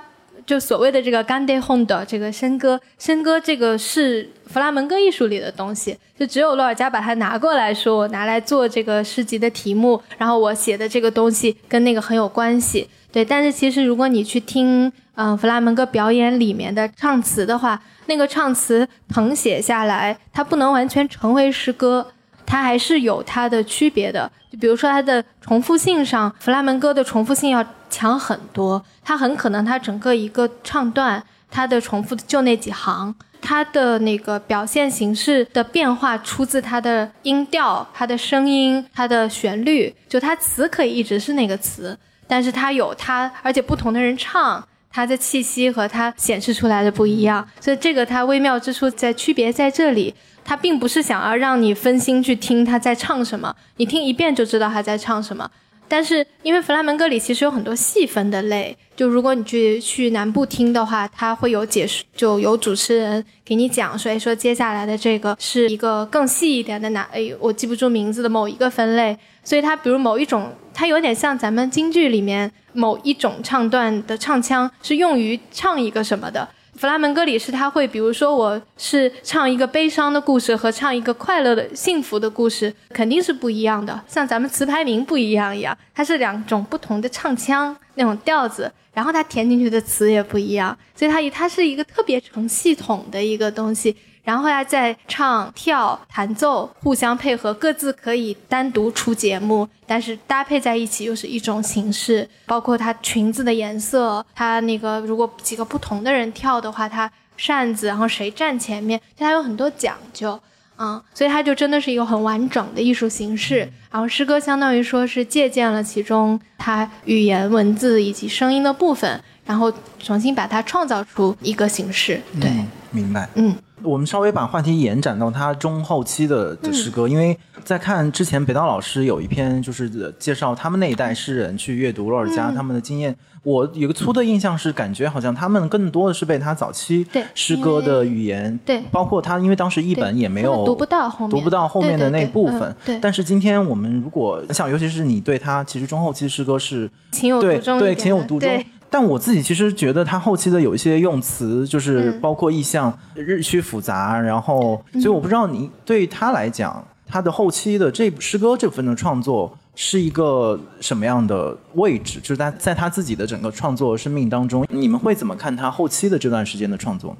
[0.46, 12.88] 就所谓的这个 g a n d e h o n 的这个笙歌，笙歌这个是弗拉门戈艺术里的东西，就只有洛尔加把它拿过来说，我拿来做这个诗集的题目，然后我写的这个东西跟那个很有关系。
[13.10, 22.06] 对，但是其实如果你去听，嗯，弗拉门戈表演里面的唱词的话，那个唱词誊写下来，它不能完全成为诗歌，
[22.44, 24.30] 它还是有它的区别的。
[24.52, 44.66] 就比如说它的重复性上，弗拉门戈的重复性要强很多，它很可能它整个一个唱段，它的重复就那几行，它的那个表现形式的变化出自它的音调、它的声音、它的旋律，就它词可以一直是那个词，但是它有它，而且不同的人唱。
[44.88, 50.14] 它的气息和它显示出来的不一样，所以这个它微妙之处在区别在这里。
[50.42, 55.50] 它并不是想要让你分心去听他在唱什么，你听一遍就知道他在唱什么。
[55.88, 69.16] 但是因为弗拉门戈里其实有很多细分的类，就如果你去去南部听的话，它会有解释，就有主持人给你讲，所以说接下来的这个是一个更细一点的哪，哎，我记不住名字的某一个分类。
[69.44, 76.48] 所以它比如某一种它有点像咱们京剧里面某一种唱段的唱腔是用于唱一个什么的。
[76.76, 83.98] 弗拉门戈里是他会，比如说我是唱一个悲伤的故事和唱一个快乐的幸福的故事，肯定是不一样的。
[84.06, 93.96] 像咱们词牌名不一样一样，它是两种不同的唱腔那种调子，然后它填进去的词也不一样，所以它一它是一个特别成系统的一个东西。
[94.26, 102.28] 然后呀，再唱、跳、弹奏，互相配合，各自可以单独出节目，但是搭配在一起又是一种形式。
[102.44, 110.36] 包括她裙子的颜色，她那个如果几个不同的人跳的话，她扇子，然后谁站前面，它有很多讲究，
[110.76, 113.70] 嗯，所以它就真的是一个很完整的艺术形式。
[113.92, 122.20] 然后诗歌相当于说是借鉴了其中它语言、文字以及声音的部分，然后重新把它创造出一个形式。
[122.40, 122.50] 对，
[122.90, 123.54] 明白，嗯。
[123.86, 133.16] 我们稍微把话题延展到他中后期的的诗歌，因为在看之前，北岛老师有一篇就是介绍他们那一代诗人去阅读洛尔加他们的经验。
[133.44, 142.74] 我有个粗的印象是，感觉好像他们更多的是被他早期诗歌的语言，对，包括他，因为当时译本也没有读不到后面，读不到后面的那部分。
[142.84, 148.50] 对，但是今天我们如果像，尤其是你对他其实中后期诗歌是情有独钟，对情有独钟。
[148.88, 162.20] 但我自己其实觉得他后期的有一些用词，就是包括意象日趋复杂，然后，所以我不知道你对他来讲，他的后期的这诗歌这部分的创作是一个什么样的位置？
[162.20, 167.16] 就是他在他自己的整个创作生命当中，你们会怎么看他后期的这段时间的创作？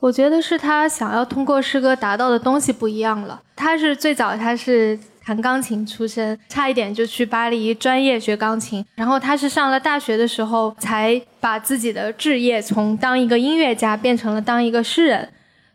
[0.00, 3.40] 我觉得是他想要通过诗歌达到的东西不一样了。
[3.56, 4.98] 他是最早，他是。
[5.30, 8.84] 弹钢琴出身，差一点就去巴黎专业学钢琴。
[8.96, 15.28] 然后他是上了大学的时候，才把自己的志业从当一个音乐家变成了当一个诗人。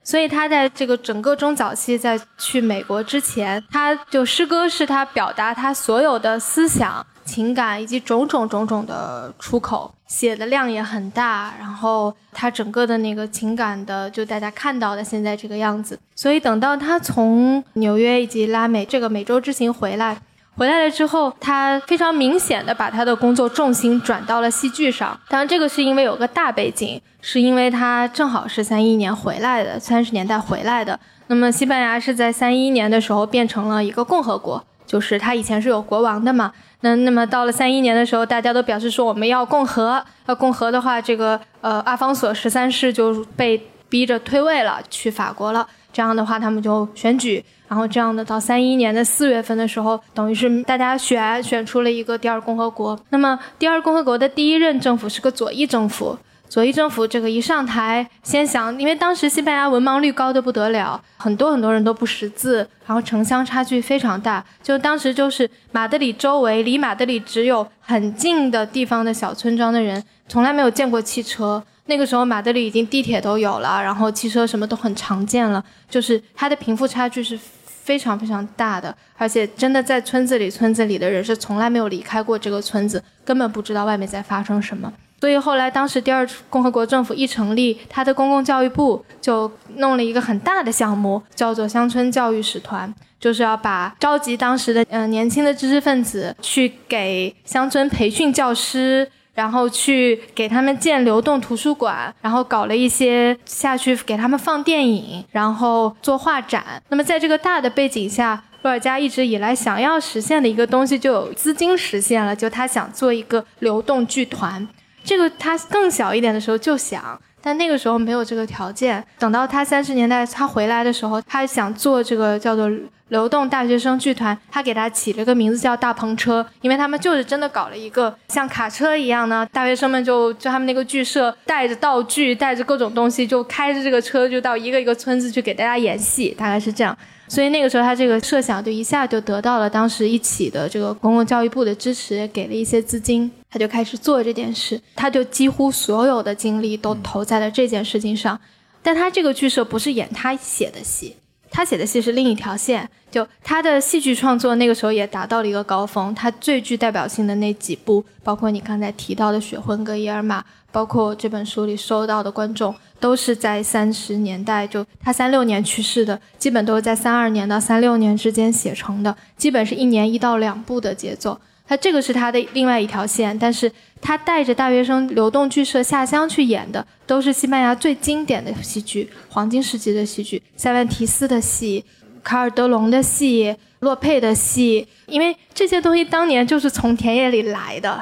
[0.05, 7.05] 所以他在这个整个中早期，在去美国之前，他就诗歌是他表达他所有的思想。
[7.25, 15.99] 情感以及种种种种的出口，写的量也很大，然后他整个的那个情感的，就大家看到的现在这个样子。
[16.13, 20.15] 所以等到他从纽约以及拉美这个美洲之行回来，
[20.57, 25.19] 回来了之后，他非常明显的把他的工作重心转到了戏剧上。
[25.27, 30.97] 当然，这个是因为有个大背景，是因为他正好是三一年回来的，三十年代回来的。
[31.27, 36.53] 那么西班牙是在三一年的时候变成了一个共和国，就是他以前是有国王的嘛。
[36.81, 40.03] 那那么到了三一年的时候，大家都表示说我们要共和。
[40.27, 45.67] 要共和的话，这个呃阿方索十三世就被逼着退位了，去法国了。
[45.91, 52.99] 这样的话，他们就选举，然后这样的到三一年的四月份的时候，等于是大家选选出了一个第二共和国。
[53.09, 56.17] 那么第二共和国的第一任政府是个左翼政府。
[56.47, 64.45] 左翼政府这个一上台，先想，因为当时西班牙文盲率高的不得了，很多很多人都不识字，然后城乡差距非常大。
[64.61, 71.61] 就当时就是马德里周围，离马德里只有很近的地方的小村庄的人，从来没有见过汽车。
[71.87, 84.91] 那个时候马德里已经地铁都有了，然后汽车什么都很常见了，就是它的贫富差距是非常非常大的，而且真的在村子里，村子里的人是从来没有离开过这个村子，根本不知道外面在发生什么。
[85.21, 106.81] 所以后来，当时第二共和国政府一成立，他的公共教育部就弄了一个很大的项目，叫做乡村教育使团，就是要把召集当时的嗯年轻的知识分子去给乡村培训教师，然后去给他们建流动图书馆，然后搞了一些下去给他们放电影，然后做画展。
[106.89, 114.67] 那么在这个大的背景下，洛尔加一直以来想要实现的一个东西就有资金实现了，就他想做一个流动剧团。
[115.03, 119.05] 这个他更小一点的时候就想，但那个时候没有这个条件。
[119.19, 122.67] 等到他三十年代他回来的时候，他想做这个叫做
[123.09, 136.97] 流动大学生剧团，他给他起了个名字叫大篷车，因为他们就是真的搞了一个像卡车一样呢，大学生们就就他们那个剧社带着道具，带着各种东西，就开着这个车就到一个一个村子去给大家演戏，大概是这样。
[137.27, 144.79] 所以那个时候，他这个设想就一下就得到了当时一起的这个公共教育部的支持，给了一些资金，他就开始做这件事。
[144.95, 148.39] 他就几乎所有的精力都投在了这件事情上。
[148.83, 151.15] 但他这个剧社不是演他写的戏，
[151.49, 152.87] 他写的戏是另一条线。
[153.15, 156.13] 就他的戏剧创作那个时候也达到了一个高峰。
[156.13, 162.75] 他最具代表性的那几部，包括你刚才提到的《血魂》跟《伊尔玛》，包括这本书里收到的观众。
[162.97, 171.39] 都是在三十年代，就他三六年去世的，基本都是在三二年到三六年之间写成的，基本是一年一到两部的节奏。
[171.67, 181.83] 他这个是他的另外一条线，但是他带着大学生流动剧社下乡去演的，都是西班牙最经典的戏剧，黄金时期的戏剧，塞万提斯的戏，
[182.25, 183.55] 卡尔德隆的戏。
[183.81, 188.01] 洛佩的戏，因为这些东西当年就是从田野里来的，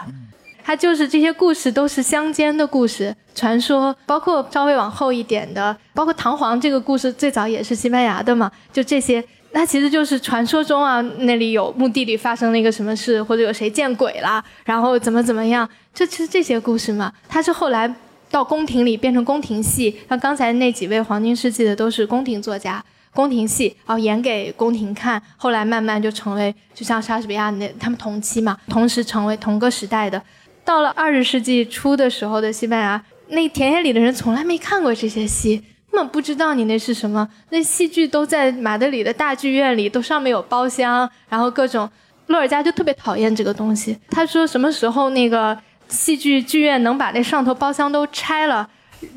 [0.63, 9.21] 它就是这些故事都是乡间的故事、传说，包括稍微往后一点的，包括唐璜这个故事最早也是西班牙的嘛，就这些，
[9.51, 17.93] 那其实就是传说中啊，那里有墓地里发生了一个什么事，或者有谁见鬼了，然后怎么怎么样，这其实这些故事嘛，它是后来
[18.32, 22.82] 到宫廷里变成宫廷戏，像刚才那几位黄金世纪的都是宫廷作家。
[23.14, 30.22] 宫廷戏，然后演给宫廷看，后来慢慢就成为，就像莎士比亚那他们同期嘛，同时成为同个时代的。
[30.66, 35.57] 到了二十世纪初的时候的西班牙，那田野里的人从来没看过这些戏，
[35.91, 37.28] 根本不知道你那是什么。
[37.49, 41.89] 那戏剧都在马德里的大剧院里，都上面有包厢，然后各种。
[42.28, 45.55] 洛尔加就特别讨厌这个东西，他说什么时候那个
[45.89, 48.68] 戏剧剧院能把那上头包厢都拆了。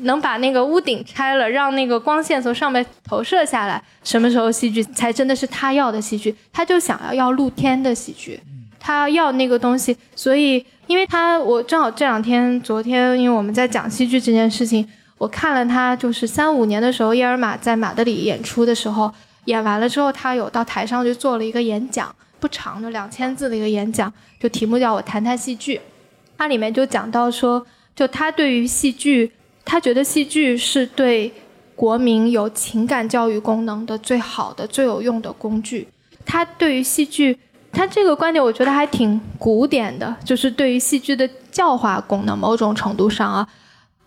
[0.01, 3.81] 能把那个屋顶拆了，让那个光线从上面投射下来。
[4.03, 6.35] 什么时候戏剧才真的是他要的戏剧？
[6.51, 8.39] 他就想要要露天的戏剧，
[8.79, 9.95] 他要那个东西。
[10.15, 19.11] 所以，因为他我正好这两天，昨天因为我们在讲戏剧这件事情，我看了他就是三五年的时候，耶尔玛在马德里演出的时候，
[19.45, 25.81] 演完了之后，他有到台上去做了一个演讲，不长的两千字的一个演讲，就题目叫我谈谈戏剧。
[26.37, 27.65] 它里面就讲到说，
[27.95, 29.31] 就他对于戏剧。
[29.69, 31.29] 他觉得戏剧是对
[31.75, 35.85] 国民有情感教育功能的最好的、最有用的工具。
[36.25, 37.37] 他对于戏剧，
[37.69, 43.45] 他这个观点我觉得还挺古典的，就是对于戏剧的教化功能，某种程度上啊，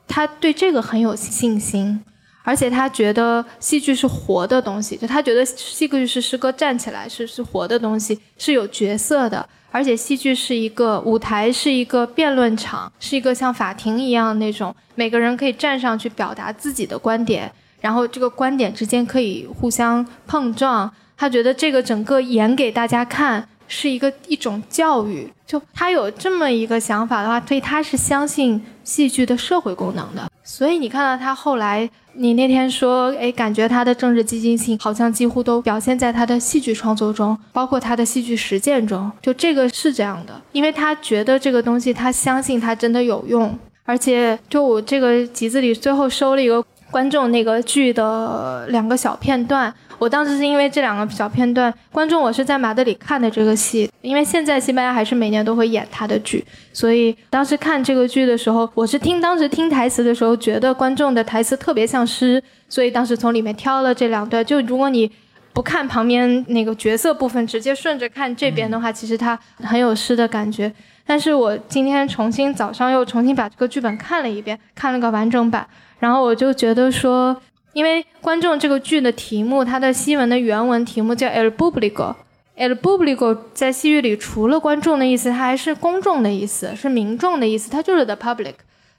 [0.09, 2.03] 他对这个很有信心。
[2.43, 9.47] 而且他觉得戏剧是活的东西，就他觉得戏剧是诗歌站起来是是活的东西，是有角色的。
[9.72, 20.93] 而且戏剧是一个舞台，是一个辩论场，是一个像法庭一样那种，每个人可以站上去表达自己的观点，然后这个观点之间可以互相碰撞。
[21.16, 30.28] 他觉得这个整个演给大家看是一个一种教育，就他有这么一个想法的话，所以他是相信戏剧的社会功能的。
[30.43, 31.88] 所以你看到他后来。
[32.15, 39.11] 你那天说，哎，感觉他的政治激进性好像几乎都表现在他的戏剧创作中，包括他的戏剧实践中。
[39.23, 43.59] 就这个是这样的，因为他觉得这个东西，他相信他真的有用。
[43.85, 49.73] 而且，就我这个集子里最后收了一个观众那个剧的两个小片段。
[50.01, 56.42] 我当时是因为这两个小片段，观众我是在马德里看的这个戏，因为现在西班牙还是每年都会演他的剧，
[56.72, 64.42] 所以当时看这个剧的时候，我是听当时听台词的时候，觉得观众的台词特别像诗，所以当时从里面挑了这两段。
[64.42, 65.12] 就如果你
[65.53, 70.72] 不看旁边那个角色部分，直接顺着看这边的话，其实它很有诗的感觉。
[71.05, 75.66] 但是我今天重新早上又重新把这个剧本看了一遍，看了个完整版，
[75.98, 77.36] 然后我就觉得说。
[77.73, 88.55] 因为观众这个剧的题目，它的西文的原文题目叫 El Público，El Público 在西语里除了观众的意思，它还是公众的意思，是民众的意思，它就是 the public，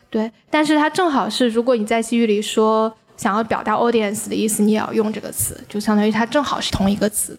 [0.09, 0.32] 对。
[0.49, 7.38] 但是它正好是，如果你在西语里说想要表达 audience 的意思，你也要用这个词，就相当于它正好是同一个词。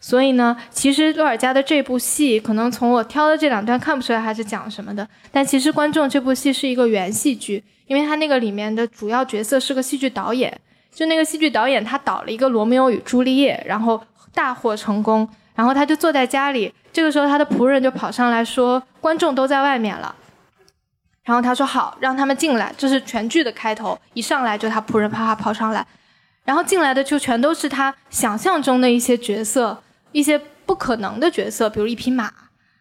[0.00, 10.58] 所以呢，其实洛尔加的这部戏，可能从我挑的这两段看不出来它是讲什么的，但其实观众这部戏是一个原戏剧，因为它那个里面的主要角色是个戏剧导演。
[10.92, 14.02] 就那个戏剧导演，他导了一个《罗密欧与朱丽叶》，然后
[14.34, 15.28] 大获成功。
[15.54, 20.14] 然后他就坐在家里，这个时候他的仆人就跑上来说：“观众都在外面了。”
[21.24, 25.86] 然后他说：“好，让他们进来。”这是全剧的开头，一上来就他仆人啪啪跑上来，
[26.44, 29.82] 然后进来的就全都是他想象中的一些角色，
[30.12, 32.32] 一些不可能的角色，比如一匹马。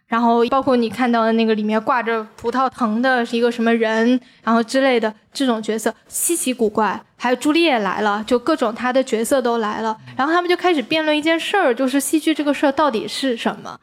[0.09, 13.79] 然后包括你看到的那个里面挂着葡萄藤的是一个什么人，然后之类的这种角色稀奇古怪，还有朱丽叶来了，就各种他的角色都来了，然后他们就开始辩论一件事儿，就是戏剧这个事儿到底是什么。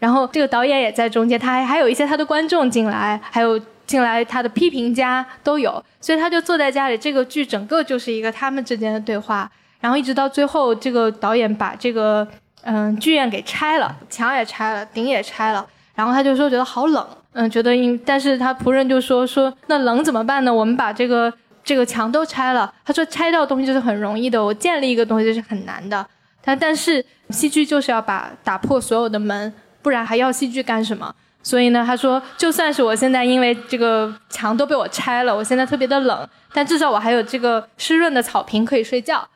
[0.00, 3.56] 然后这个导演也在中间，他还还有一些他的观众进来，还有
[3.86, 9.48] 进来他的批评家都有，所以他就坐在家里，这个剧整个就是一个他们之间的对话，
[9.78, 12.26] 然后一直到最后，这个导演把这个。
[12.64, 20.52] 嗯，剧院给拆了，墙也拆了，顶也拆了，然后他就说觉得好冷，嗯，觉得因，但是他仆人就说说那冷怎么办呢？
[20.52, 21.32] 我们把这个
[21.64, 22.72] 这个墙都拆了。
[22.84, 26.06] 他说拆掉东西就是很容易的，我建立一个东西是很难的。
[26.42, 31.14] 他但是戏剧就是要把打破所有的门，不然还要戏剧干什么？
[31.42, 39.28] 所以呢，他说就算是我现在因为这个墙都被我拆了，我现在特别的冷，但至少我还有这个湿润的草坪可以睡觉。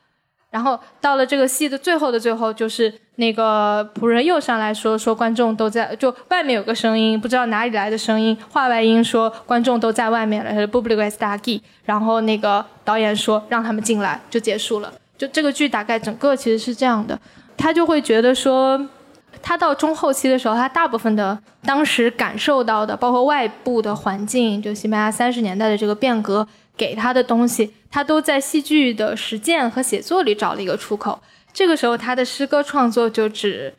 [0.56, 11.60] 然后到了这个戏的最后的最后，就是那个仆人又上来说说观众都在，就外面有个声音，不知道哪里来的声音，话外音说观众都在外面了，不不不，está aquí。
[11.84, 14.90] 然后那个导演说让他们进来，就结束了。
[15.18, 17.20] 就这个剧大概整个其实是这样的，
[17.58, 18.80] 他就会觉得说，
[19.42, 31.20] 他到中后期的时候，他大部分的当时感受到的，包括外部的环境，就西班牙三十年代的这个变革给他的东西，他都在戏剧的实践和写作里找了一个出口。
[31.52, 33.72] 这个时候，他的诗歌创作就只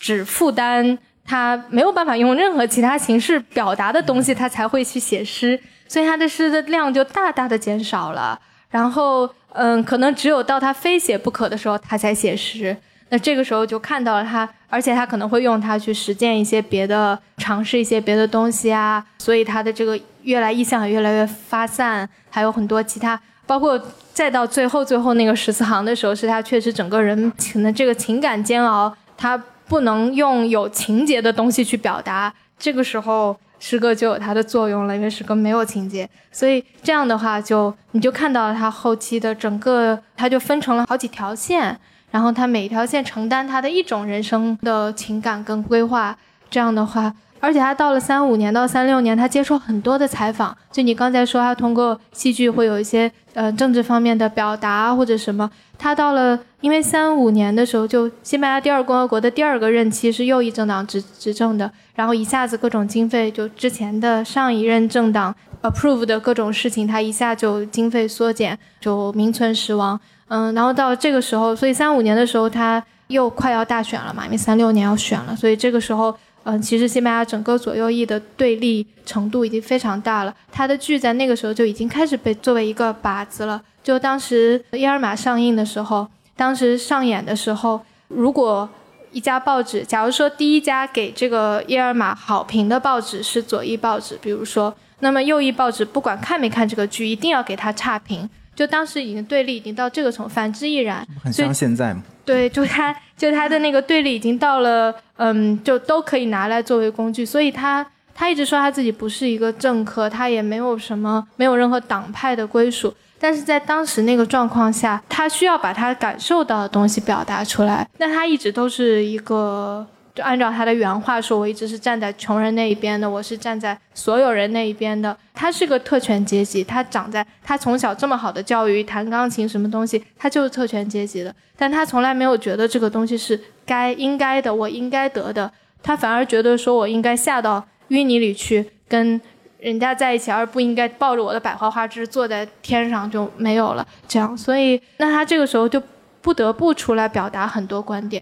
[0.00, 8.40] 只负担他没有办法用任何其他形式表达的东西，他才会去写诗，所以他的诗的量就大大的减少了。
[8.70, 12.76] 然后，嗯，可能只有到他非写不可的时候，他才写诗。
[13.10, 19.04] 那这个时候就看到了他，而且他可能会用它去实践一些别的，尝试一些别的东西啊。
[19.18, 23.80] 所以他的这个越来意象也越来越发散，还有很多其他，包括
[24.12, 32.32] 再到最后最后那个十四行的时候，是他确实整个人情的这个情感煎熬，他不能用有情节的东西去表达。
[32.58, 41.78] 这个时候诗歌就有它的作用了，因为诗歌没有情节，所以这样的话就你就看到了他后期的整个，他就分成了好几条线。
[42.10, 46.16] 然后他每条线承担他的一种人生的情感跟规划，
[46.50, 50.56] 这样的话，而且他到了三五年到三六年，他接受很多的采访。
[50.72, 55.50] 就你刚才说，他通过戏剧会有一些呃政治方面的表达或者什么。
[55.76, 65.32] 他到了，因为三五年的时候，就西班牙第二共和国的第二个任期是右翼政党执执政的，然后一下子各种经费，就之前的上一任政党
[65.62, 70.00] approve 的各种事情，他一下就经费缩减，就名存实亡。
[70.28, 76.14] 嗯，然后到这个时候，所以三五年的时候他又快要大选了嘛，因为三六年要选了，所以这个时候，
[76.44, 80.34] 嗯，其实西班牙整个左右翼的对立程度已经非常大了。
[80.52, 83.60] 他的剧在那个时候就已经开始被作为一个靶子了。
[83.82, 86.06] 就当时《耶尔玛》上映的时候，
[86.36, 88.68] 当时上演的时候，如果
[89.12, 98.28] 一家报纸，假如说第一家给这个《耶尔玛》好评的报纸是左翼报纸，比如说，那么右翼报纸不管看没看这个剧，一定要给他差评。
[98.58, 101.06] 就当时已经对立已经到这个程度，反之亦然。
[101.22, 102.02] 很像现在吗？
[102.24, 107.24] 对，就他就他的那个对立已经到了，嗯，就都可以拿来作为工具。
[107.24, 112.92] 所以他他一直说他自己不是一个政客，他也没有什么没有任何党派的归属。
[113.20, 117.88] 但是在当时那个状况下，他需要把他感受到的东西表达出来。
[117.98, 119.86] 那他一直都是一个。
[120.18, 125.16] 就按照他的原话说，我一直是站在穷人那一边的，我是站在所有人那一边的。
[125.32, 131.32] 他是个特权阶级，他长在他从小这么好的教育，弹钢琴什么东西，他就是特权阶级的。
[131.56, 135.48] 但他从来没有觉得这个东西是该应该的，我应该得的。
[135.84, 139.20] 他反而觉得说我应该下到淤泥里去跟
[139.60, 143.86] 人家在一起，而不应该抱着我的百花花枝坐在天上就没有了。
[144.08, 145.80] 这样，所以那他这个时候就
[146.20, 148.20] 不得不出来表达很多观点。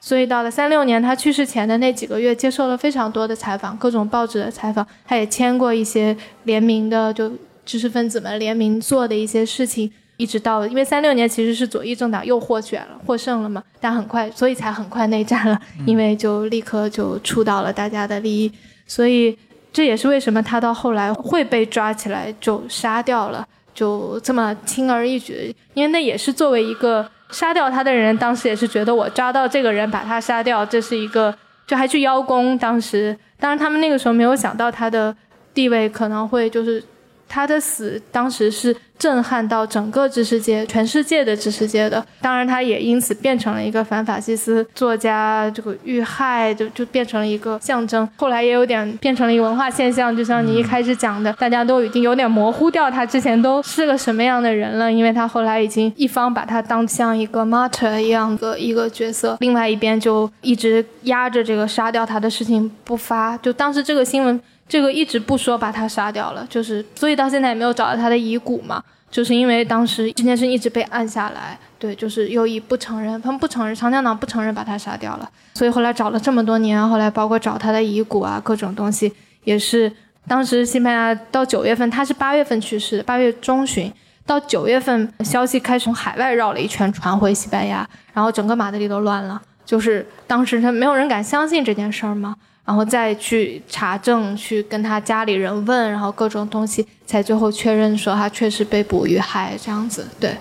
[0.00, 7.30] 所以到了三六年，他去世前的那几个月，接受了非常多的采访，各种报纸的采访，他也签过一些联名的，就
[7.66, 9.90] 知识分子们联名做的一些事情。
[10.16, 18.50] 一直到，因为三六年其实是左翼政党又获选了，获胜了嘛，但很快，所以才很快内战了， 因为就立刻就触到了大家的利益。
[18.86, 19.36] 所以
[19.72, 27.08] 这也是为什么他到后来会被抓起来就杀掉了，就这么轻而易举，因为那也是作为一个。
[27.30, 31.34] 杀掉他的人当时也是觉得我抓到这个人把他杀掉，这是一个
[31.66, 32.56] 就还去邀功。
[32.58, 35.14] 当时，当然他们那个时候没有想到他的
[35.52, 36.82] 地位可能会就是
[37.28, 38.74] 他的死，当时是。
[38.98, 42.04] 震撼到整个知识界，全世界的知识界的。
[42.20, 48.08] 当然，他也因此变成了一个反法西斯作家，这个遇害就就变成了一个象征。
[48.16, 63.38] 后来也有点变成了一个文化现象，就像你一开始讲的，大家都已经有点模糊掉他之前都是个什么样的人了，因为他后来已经一方把他当像一个 martyr 一样的一个角色，另外一边就一直压着这个杀掉他的事情不发。
[63.38, 64.40] 就当时这个新闻。
[64.68, 79.10] 这个一直不说把他杀掉了，就是所以到现在也没有找到他的遗骨嘛，就是因为当时这件事一直被按下来，对，就是右翼不承认，他们不承认，长江党不承认把他杀掉了，所以后来找了这么多年，后来包括找他的遗骨啊，各种东西
[79.44, 79.90] 也是，
[80.26, 83.90] 当时西班牙到九月份，他是八月份去世，八月中旬
[84.26, 92.36] 到九月份，消息开始从海外绕了一圈传回西班牙，然后整个马德里都乱了，就是当时他没有人敢相信这件事儿嘛。
[92.68, 100.06] 然后再去查证，去跟他家里人问，然后各种东西，才最后确认说他确实被捕遇害这样子。
[100.20, 100.36] 对，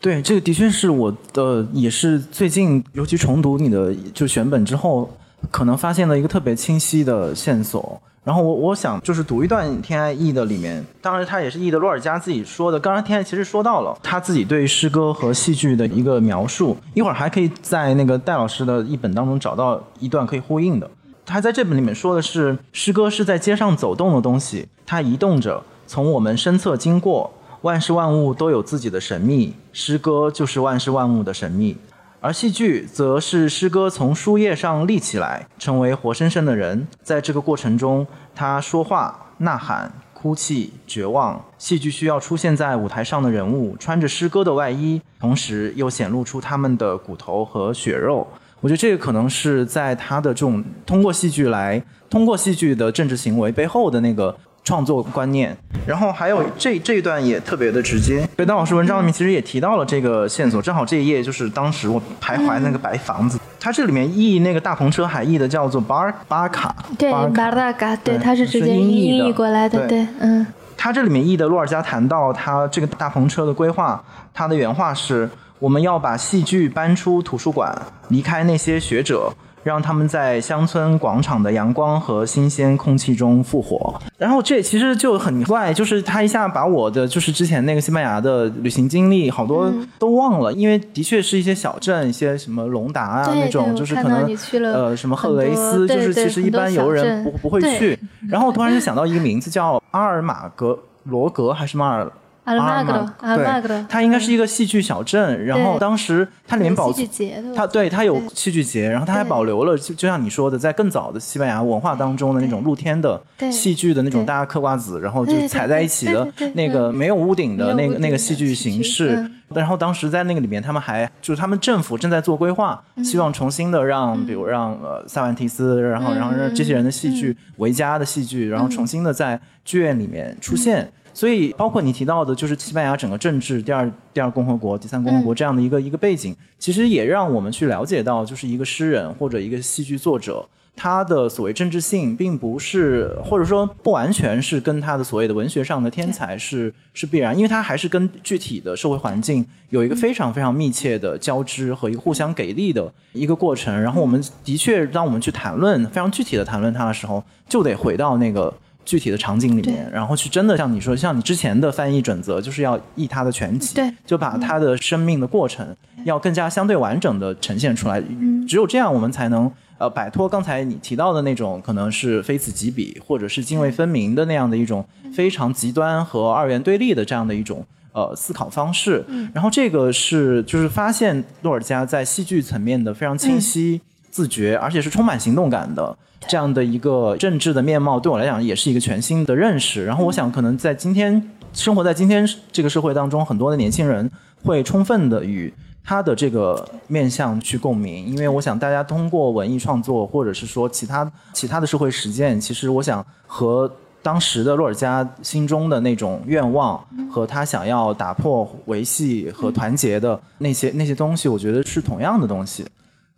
[0.00, 5.10] 对，这个的确是我的，也是最近尤其重读你的就选本之后，
[5.50, 8.00] 可能发现了一个特别清晰的线索。
[8.22, 12.78] 然后我我想就是读一段天爱译的里面，当然他也是译的洛尔加自己说的。
[12.78, 20.88] 刚刚天爱其实说到了他自己对诗歌和戏剧的一个描述，一会儿还可以在那个戴老师的译本当中找到一段可以呼应的。
[21.30, 27.32] 他在这本里面说的是，诗歌是在街上走动的东西，它移动着，从我们身侧经过。
[27.62, 31.76] 万事万物都有自己的神秘，诗歌就是万事万物的神秘。
[32.20, 36.88] 而戏剧则是诗歌从书页上立起来，成为活生生的人。
[37.02, 41.44] 在这个过程中，他说话、呐喊、哭泣、绝望。
[41.58, 48.26] 戏剧需要出现在舞台上的人物穿着诗歌的外衣，同时又显露出他们的骨头和血肉。
[48.60, 54.36] 我觉得这个可能是在他的这种通过戏剧来，通过戏剧的政治行为背后的那个。
[54.62, 55.56] 创作观念，
[55.86, 58.28] 然后还有这这一段也特别的直接。
[58.36, 70.46] 北岛老师文章里面其实也提到了这个线索，正好这一页就是当时我徘徊那个白房子，它这里面译那个大篷车还译的叫做巴尔巴卡，对巴尔卡，对，它是直接音译过来的，对，嗯。
[70.76, 74.02] 它这里面译的洛尔加谈到他这个大篷车的规划，
[74.32, 75.28] 他的原话是：
[75.60, 79.32] 我们要把戏剧搬出图书馆，离开那些学者。
[79.62, 83.94] 让他们在乡村广场的阳光和新鲜空气中复活。
[84.16, 94.26] 然后这其实就很怪，就是他一下把我的就是之前那个西班牙的旅行经历好多都忘了，因为的确是一些小镇，一些什么隆达啊那种，就是可能
[94.72, 97.98] 呃什么赫雷斯，就是其实一般游人不不会去。
[98.30, 102.10] 然后我突然就想到一个名字叫阿尔马格罗格还是马尔。
[102.44, 105.44] 阿格罗，阿格罗，它应该是一个戏剧小镇。
[105.44, 107.08] 然后当时它里面保存，
[107.54, 113.20] 它对它有戏剧节，然后它还保留了，就就像你说的，在更早的西班牙文化当中的那种露天的
[113.50, 119.30] 戏剧的那种大家嗑瓜子，然后就踩在一起的那个没有屋顶的那个那个戏剧形式。
[119.52, 130.92] 然后当时在那个里面，他们还就是他们政府正在做规划，希望重新的让，比如让呃萨万提斯，然后然后让这些人的戏剧维加的戏剧，然后重新的在剧院里面出现。
[131.20, 140.42] 所以，包括你提到的，就是西班牙整个政治，第二第二共和国、第三共和国这样的一个一个背景，其实也让我们去了解到，就是一个诗人或者一个戏剧作者，
[140.74, 153.78] 他的所谓政治性，并不是或者说不完全是跟他的所谓的文学上的天才是是必然，因为他还是跟具体的社会环境有一个非常非常密切的交织和一个互相给力的一个过程。
[153.78, 158.50] 然后，我们的确，当我们去谈论非常具体的谈论他的时候，就得回到那个。
[158.90, 165.64] 具体的场景里面，然后去真的像你说，像你之前的翻译准则，就是要译他的全集，对，就把他的生命的过程
[166.04, 168.02] 要更加相对完整的呈现出来。
[168.48, 174.84] 只有这样，我们才能呃摆脱刚才你提到的那种可能是非此即彼，或者是泾渭分明的那样的一种
[175.14, 179.04] 非常极端和二元对立的这样的一种呃思考方式。
[179.32, 183.80] 然后这个是就是发现洛尔加在戏剧层面的非常清晰、
[184.10, 185.96] 自觉，而且是充满行动感的。
[186.28, 189.86] 这样的一个政治的面貌，对我来讲也是一个全新的认识。
[189.86, 194.10] 然后我想，可能在今天生活在今天这个社会当中，很多的年轻人
[194.44, 195.52] 会充分的与
[195.82, 198.06] 他的这个面相去共鸣。
[198.06, 203.70] 因为我想，大家通过文艺创作，或者是说其他其他的社会实践，其实我想和
[204.02, 206.78] 当时的洛尔加心中的那种愿望，
[207.10, 212.64] 和他想要打破维系和团结的那些那些东西，我觉得是同样的东西。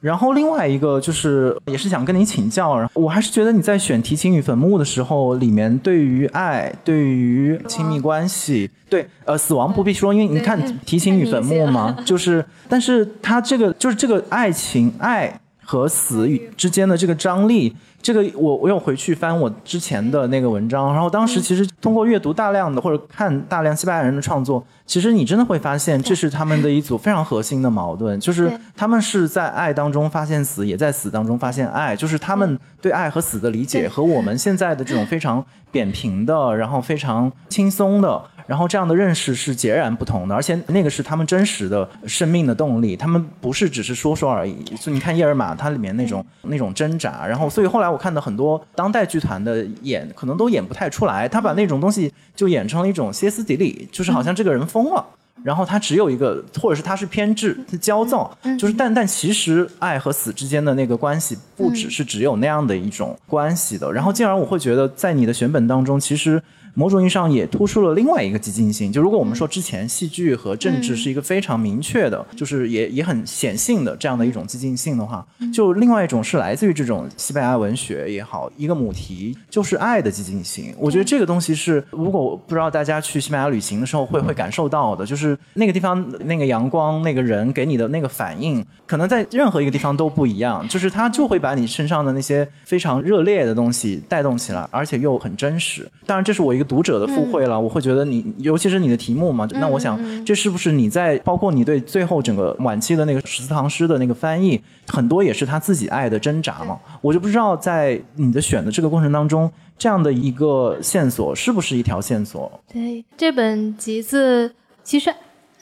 [0.02, 2.76] 然后另外一个就是，也是想跟你请教。
[2.76, 17.74] 然后我还是觉得你在选《提琴与坟墓》的时候，里面对于爱、对于亲密关系、对呃死亡不必说，因为你看《提琴与坟墓》 嘛，就是，但是它这个就是这个爱情、爱和死与之间的这个张力。
[18.02, 38.20] 这个我我有回去翻我之前的那个文章，然后当时其实通过阅读大量的或者看大量西班牙人的创作，其实你真的会发现这是他们的一组非常核心的矛盾，就是他们是在爱当中发现死，也在死当中发现爱，就是他们对爱和死的理解和我们现在的这种非常扁平的，然后非常轻松的。
[38.46, 44.64] 然后这样的认识是截然不同的，而且那个是他们真实的生命的动力，他们不是只是说说而已。
[44.76, 55.04] 所以你看《叶尔玛》，它里面那种那种挣扎，然后所以后来我看到很多当代剧团的演，可能都演不太出来，他把那种东西就演成了一种歇斯底里，就是好像这个人疯了，
[55.42, 63.92] 然后他只有一个，或者是他是偏执、他焦躁，就是但但其实爱和死之间的那个关系不只是只有那样的一种关系的。
[63.92, 66.42] 然后进而我会觉得，在你的选本当中，其实。
[66.74, 68.92] 某种意义上也突出了另外一个激进性。
[68.92, 80.74] 就如果我们说之前戏剧和政治是一个非常明确的，就是也也很显性的这样的一种激进性的话，就另外一种是来自于这种西班牙文学也好，一个母题就是爱的激进性。
[80.78, 95.88] 我觉得这个东西是，如果不知道大家去西班牙旅行的时候会会感受到的，就是那个地方那个阳光，那个人给你的那个反应，可能在任何一个地方都不一样，就是他就会把你身上的那些非常热烈的东西带动起来，而且又很真实。
[96.06, 96.72] 当然，这是我一个。
[96.72, 106.78] 读者的附会了，我会觉得你，尤其是你的题目嘛，那我想，这是不是你在包括你对最后整个晚期的那个十四堂诗的那个翻译，很多也是他自己爱的挣扎嘛？
[107.02, 112.50] 我就不知道在你的选的这个过程当中，这样的一个线索是不是一条线索？
[112.72, 115.12] 对，这本集子其实。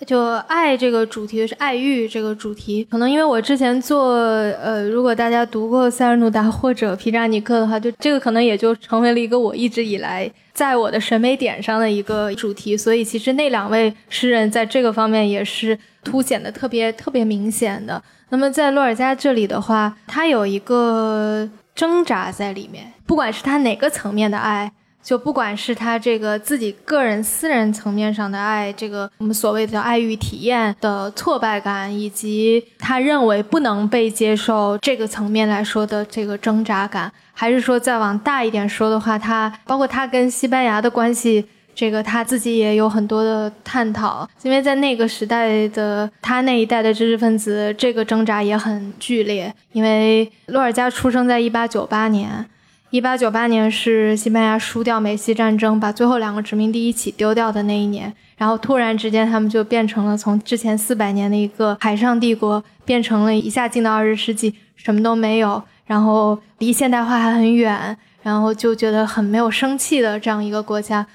[0.06, 12.76] 就爱这个主题是爱欲这个主题，可能因为我之前做呃，如果大家读过塞尔努达或者皮扎尼克的话，就这个可能也就成为了一个我一直以来在我的审美点上的一个主题。
[12.76, 18.02] 所以其实那两位诗人在这个方面也是凸显的特别特别明显的。
[18.30, 24.72] 那么在洛尔加这里的话，他有一个挣扎在里面，不管是他哪个层面的爱。
[25.02, 41.44] 就不管是他这个自己个人私人层面上的爱，这个我们所谓的叫爱欲体验的挫败感，以及他认为不能被接受这个层面来说的这个挣扎感，还是说再往大一点说的话，他包括他跟西班牙的关系，
[41.74, 52.46] 这个他自己也有很多的探讨，因为在那个时代的他那一代的知识分子，这个挣扎也很剧烈，因为洛尔加出生在一八九八年。
[52.90, 58.12] 一八九八年是西班牙输掉美西战争，把最后两个殖民地一起丢掉的那一年。
[58.36, 71.06] 然后突然之间，他们就变成了从之前四百年的一个海上帝国，变成了一下进到二十世纪什么都没有，然后离现代化还很远，然后就觉得很没有生气的这样一个国家。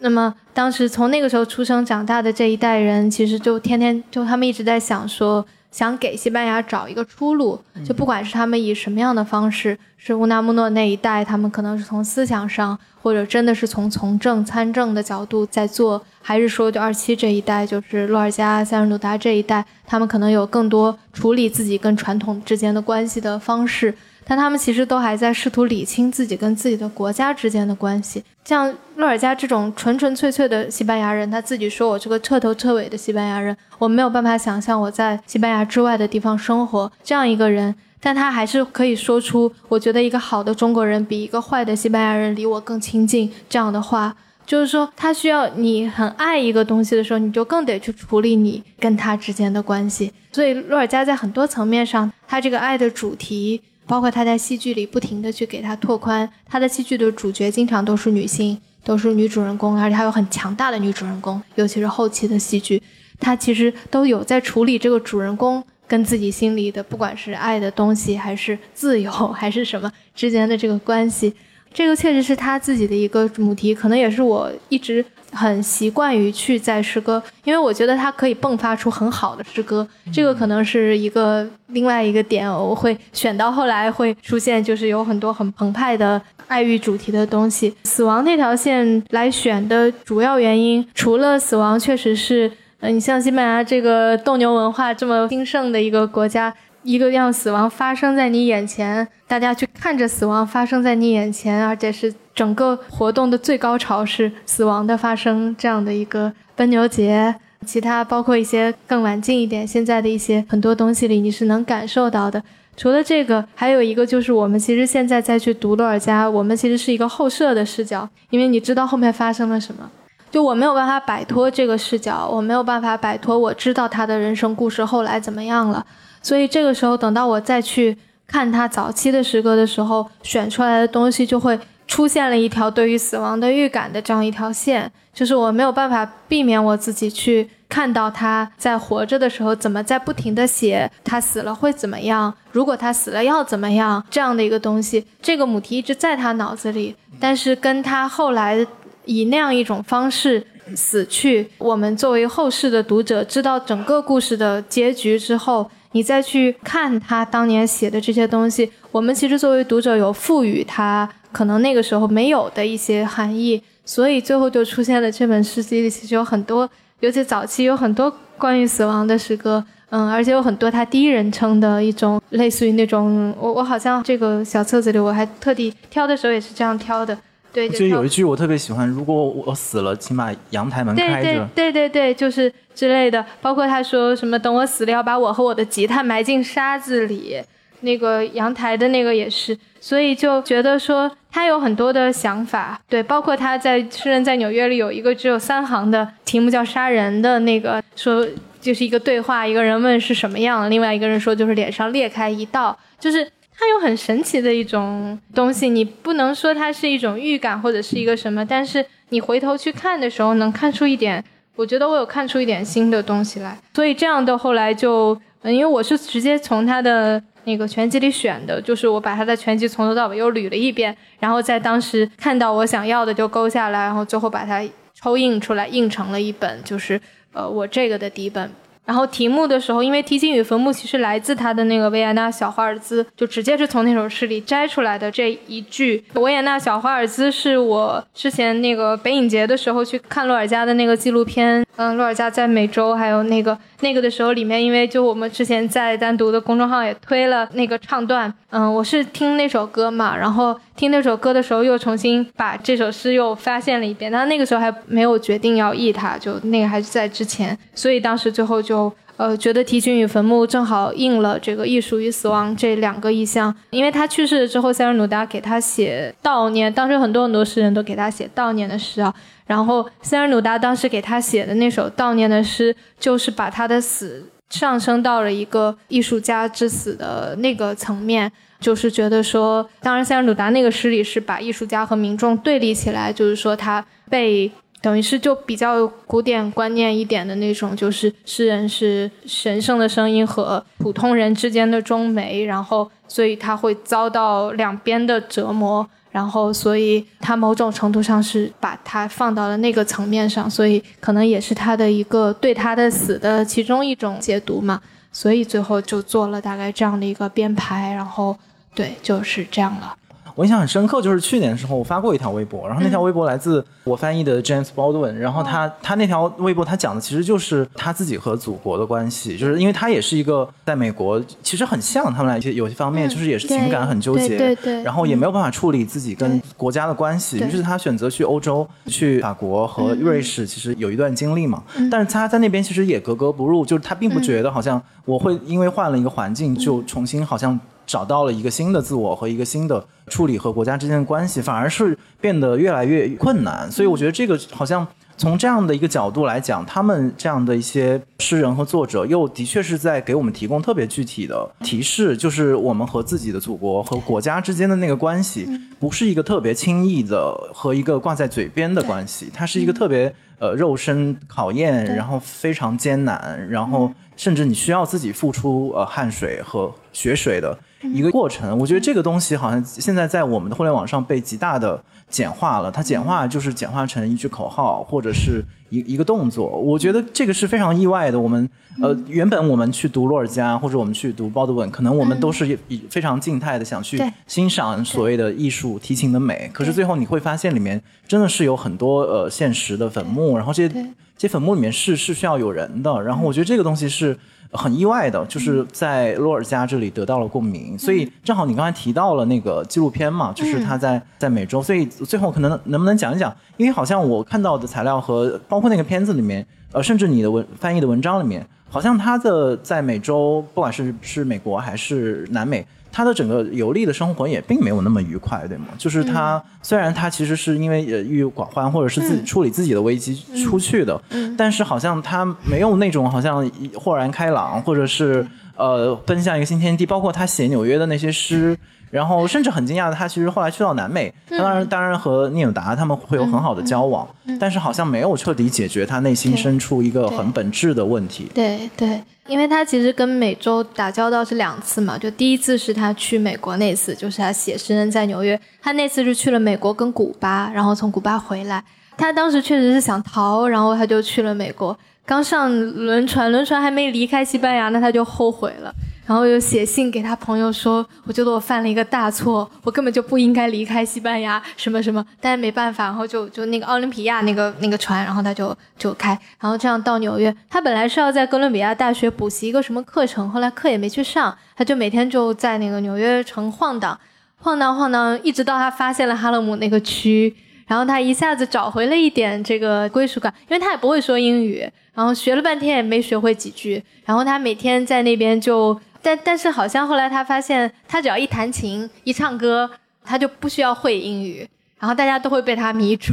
[0.00, 5.46] 那么当时从那个时候出生长大的这一代人，其实就天天就他们一直在想说。
[5.70, 23.94] 想给西班牙找一个出路，就不管是他们以什么样的方式，是乌纳穆诺那一代，他们可能是从思想上，或者真的是从从政参政的角度在做，还是说就二七这一代，就是洛尔加、塞尔努达这一代，他们可能有更多处理自己跟传统之间的关系的方式。
[24.30, 28.22] 但他们其实都还在试图理清自己跟自己的国家之间的关系。
[28.44, 44.14] 像洛尔加这种纯纯粹粹的西班牙人，他自己说：“我是个彻头彻尾的西班牙人，我没有办法想象我在西班牙之外的地方生活。”这样一个人，但他还是可以说出：“我觉得一个好的中国人比一个坏的西班牙人离我更亲近。”这样的话，
[44.46, 50.12] 就是说他需要你很爱一个东西的时候，你就更得去处理你跟他之间的关系。
[50.30, 53.60] 所以，洛尔加在很多层面上，他这个爱的主题。
[53.90, 62.80] 包括他在戏剧里不停的去给他拓宽，他的戏剧的主角经常都是女性，都是女主人公，而且还有很强大的女主人公，尤其是后期的戏剧，
[63.18, 71.34] 他其实都有在处理这个主人公跟自己心里的，不管是爱的东西，还是自由，还是什么之间的这个关系。
[71.74, 79.86] 这个确实是他自己的一个母题，可能也是我一直很习惯于去在诗歌，因为我觉得它可以迸发出很好的诗歌。
[80.12, 87.74] 这个可能是一个另外一个点，我会选到后来会出现，就是有很多很澎湃的爱欲主题的东西。
[87.84, 92.50] 死亡那条线来选的主要原因，除了死亡确实是，
[92.80, 96.52] 嗯，你像西班牙这个斗牛文化这么兴盛的一个国家。
[96.82, 107.34] 一个让死亡发生在你眼前，大家去看着死亡发生在你眼前，而且是整个活动的最高潮是死亡的发生这样的一个奔牛节。
[107.66, 112.42] 其他包括一些更晚近一点，现在的一些很多东西里，你是能感受到的。
[112.74, 119.90] 除了这个，还有一个就是我们其实现在再去读洛尔加，我们其实是一个后设的视角，因为你知道后面发生了什么，
[120.30, 125.84] 就我没有办法摆脱这个视角，我没有办法摆脱我知道他的人生故事后来怎么样了。
[126.22, 127.96] 所以这个时候，等到我再去
[128.26, 145.04] 看他早期的诗歌的时候，选出来的东西就会出现了一条对于死亡的预感的这样一条线，就是我没有办法避免我自己去看到他在活着的时候怎么在不停的写他死了会怎么样，如果他死了要怎么样这样的一个东西。
[145.20, 148.64] 这个母题一直在他脑子里，但是跟他后来
[149.06, 150.46] 以那样一种方式
[150.76, 155.68] 死去，我们作为后世的读者知道整个故事的结局之后。
[155.92, 166.68] 你再去看他当年写的这些东西，我们其实作为读者有赋予他可能那个时候没有的一些含义，所以最后就出现了这本诗集里其实有很多，
[167.00, 177.16] 尤其早期有很多关于死亡的诗歌，嗯，而且有很多他第一人称的一种，类似于那种我我好像这个小册子里我还特地挑的时候也是这样挑的。
[177.52, 181.48] 对，就有一句我特别喜欢，如果我死了，起码阳台门开着。
[181.52, 187.38] 对对对对，就是之类的，包括他说什么，等我死了要把我和我的吉他埋进沙子里，
[187.82, 192.80] 那个阳台的那个也是，所以就觉得说他有很多的想法。
[192.88, 198.26] 对，包括他在《诗人在纽约》里有一个只有三行的题目叫“杀人”的那个，说
[198.62, 203.30] 就是一个对话，一个人问是什么样，另外一个人说就是脸上裂开一道，就是。
[203.62, 211.22] 它有很神奇的一种东西，你不能说它是一种预感或者是一个什么，但是你回头去看的时候，能看出一点，
[211.60, 213.54] 我觉得我有看出一点新的东西来。
[213.74, 226.98] 所以这样的后来就，因为我是直接从他的那个全集里选的，就是我把他的全集从头到尾又捋了一遍，然后在当时看到我想要的就勾下来，然后最后把它抽印出来，印成了一本，就是
[227.34, 228.50] 呃我这个的底本。
[228.90, 236.02] 然后题目的时候，因为《提琴与坟墓》其实来自他的那个维也纳小华尔兹，就直接是从那首诗里摘出来的这一句。
[236.14, 258.92] 维也纳小华尔兹是我之前那个北影节的时候去看洛尔加的那个纪录片，嗯，洛尔加在美洲，还有那个那个的时候，里面因为就我们之前在单独的公众号也推了那个唱段，嗯，我是听那首歌嘛，然后听那首歌的时候又重新把这首诗又发现了一遍，但那个时候还没有决定要译它，就那个还是在之前，所以当时最后就。
[259.16, 269.14] 呃，觉得《提琴与坟墓》正好应了这个艺术与死亡这两个意象，因为他去世了之后，塞尔努达给他写悼念，当时很多很多诗人都给他写悼念的诗啊。
[269.46, 278.30] 然后塞尔努达当时给他写的那首悼念的诗，就是把他的死上升到了一个艺术家之死的那个层面，
[278.60, 284.50] 就是觉得说，当然塞尔鲁达那个诗里是把艺术家和民众对立起来，就是说他被。
[284.82, 304.80] 等于是就比较古典观念一点的那种，就是诗人是神圣的声音和普通人之间的中媒，然后所以他会遭到两边的折磨，然后所以他某种程度上是把他放到了那个层面上，所以可能也是他的一个对他的死的其中一种解读嘛，
[305.12, 308.36] 所以最后就做了大概这样的一个编排，然后
[308.74, 309.96] 对就是这样了。
[310.34, 337.58] 我印象很深刻，就是去年的时候我发过一条微博，然后那条微博来自我翻译的 James Baldwin，然后他他那条微博他讲的其实就是他自己和祖国的关系，就是因为他也是一个在美国，其实很像他们俩一些有些方面，就是也是情感很纠结，对对，然后也没有办法处理自己跟国家的关系，于是他选择去欧洲，去法国和瑞士，其实有一段经历嘛，但是他在那边其实也格格不入，就是他并不觉得好像我会因为换了一个环境就重新好像。
[337.90, 343.68] 找到了一个新的自我和一个新的处理和国家之间的关系，反而是变得越来越困难。
[343.68, 344.86] 所以我觉得这个好像
[345.16, 355.48] 从这样的一个角度来讲，他们这样的一些诗人和作者，又的确是在给我们提供特别具体的提示，就是我们和自己的祖国和国家之间的那个关系，
[355.80, 367.58] 不是一个特别轻易的和一个挂在嘴边的关系，它是一个特别呃肉身考验，然后非常艰难，然后甚至你需要自己付出呃汗水和血水的。
[367.82, 372.70] 一个过程，我觉得这个东西好像现在在我们的互联网上被极大的简化了。
[372.70, 376.46] 它简化就是简化成一句口号或者是一一个动作。
[376.46, 378.20] 我觉得这个是非常意外的。
[378.20, 378.48] 我们
[378.82, 386.50] 呃，原本我们去读洛尔加或者我们去读鲍德温，可能我们都是以非常静态的想去欣赏所谓的艺术提琴的美。
[386.52, 390.74] 可是最后你会发现里面真的是有很多呃现实的坟墓，然后这些
[391.16, 393.02] 这些坟墓里面是是需要有人的。
[393.02, 394.18] 然后我觉得这个东西是。
[394.52, 403.34] 很意外的，就是在洛尔加这里得到了共鸣，所以正好你刚才提到了那个纪录片嘛，就是他在在美洲，所以最后可能能不能讲一讲？
[403.56, 412.66] 因为好像我看到的材料和包括那个片子里面，呃，甚至你的文翻译的文章里面，好像他的在美洲，不管是是美国还是南美。
[412.92, 415.66] 他的整个游历的生活也并没有那么愉快，对吗？
[415.78, 420.14] 就是他虽然他其实是因为呃郁郁寡欢，或者是自己处理自己的危机
[420.44, 421.00] 出去的，
[421.36, 425.26] 但是好像他没有那种好像豁然开朗，或者是
[425.56, 426.84] 呃奔向一个新天地。
[426.84, 428.56] 包括他写纽约的那些诗。
[428.90, 434.04] 然后甚至很惊讶的，他其实后来去到南美，当然当然和聂永达他们会有很好的交往，
[434.40, 438.28] 但是好像没有彻底解决他内心深处一个很本质的问题。
[438.34, 439.00] 对对，
[439.30, 448.62] 因为他其实跟美洲打交道是两次嘛，就第一次是他去美国那次，就是他写诗人在纽约，他那次是去了美国跟古巴，然后从古巴回来，
[448.96, 451.78] 他当时确实是想逃，然后他就去了美国，
[452.10, 455.72] 刚上轮船，轮船还没离开西班牙，那他就后悔了。
[456.04, 462.04] 然后又写信给他朋友说：“我觉得我犯了一个大错，我根本就不应该离开西班牙，什么什么。
[462.20, 467.32] 但是没办法，然后就就那个奥林匹亚那个那个船，然后他就就开，然后这样到纽约。
[467.48, 473.96] 他本来是要在哥伦比亚大学补习一个什么课程，后来课也没去上，他就每天就在那个纽约城晃荡，
[474.38, 477.36] 晃荡晃荡，一直到他发现了哈勒姆那个区，
[477.70, 481.60] 然后他一下子找回了一点这个归属感，因为他也不会说英语，
[481.94, 485.80] 然后学了半天也没学会几句，然后他每天在那边就。
[486.02, 489.70] 但但是好像后来他发现，他只要一弹琴一唱歌，
[490.02, 491.46] 他就不需要会英语，
[491.78, 493.12] 然后大家都会被他迷住，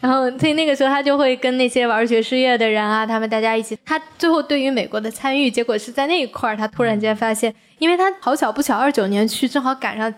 [0.00, 3.76] 然后所以那个时候他就会跟那些玩爵士乐的人啊，他们大家一起。
[3.84, 10.14] 他最后对于美国的参与，结果是在那一块儿，他突然间发现，因为他好巧不巧，二九年去正好赶上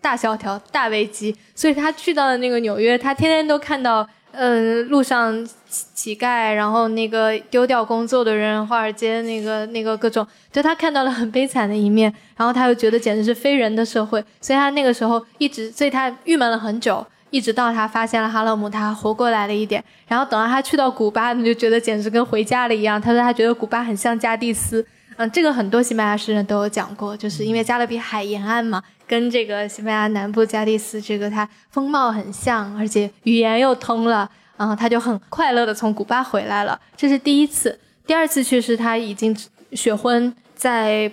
[0.00, 4.08] 大萧条、大危机，所以他去到了那个纽约，他天天都看到。
[4.32, 19.82] 嗯，路上乞丐，然后那个丢掉工作的人，华尔街那个那个各种，就他看到了很悲惨的一面，然后他又觉得简直是非人的社会，所以他那个时候一直，所以他郁闷了很久，一直到他发现了哈勒姆，他活过来了一点。
[20.06, 23.00] 然后等到他去到古巴，你就觉得简直跟回家了一样。
[23.02, 24.86] 他说他觉得古巴很像加的斯。
[25.20, 34.30] 嗯，这个很多西班牙诗人都有讲过，就是因为加勒比海沿岸嘛，跟这个西班牙南部加的斯这个它风貌很像，而且语言又通了。
[34.56, 37.78] 然后他就很快乐的从古巴回来了，这是第一次。
[38.06, 39.36] 第二次去是他已经
[39.72, 41.10] 雪婚在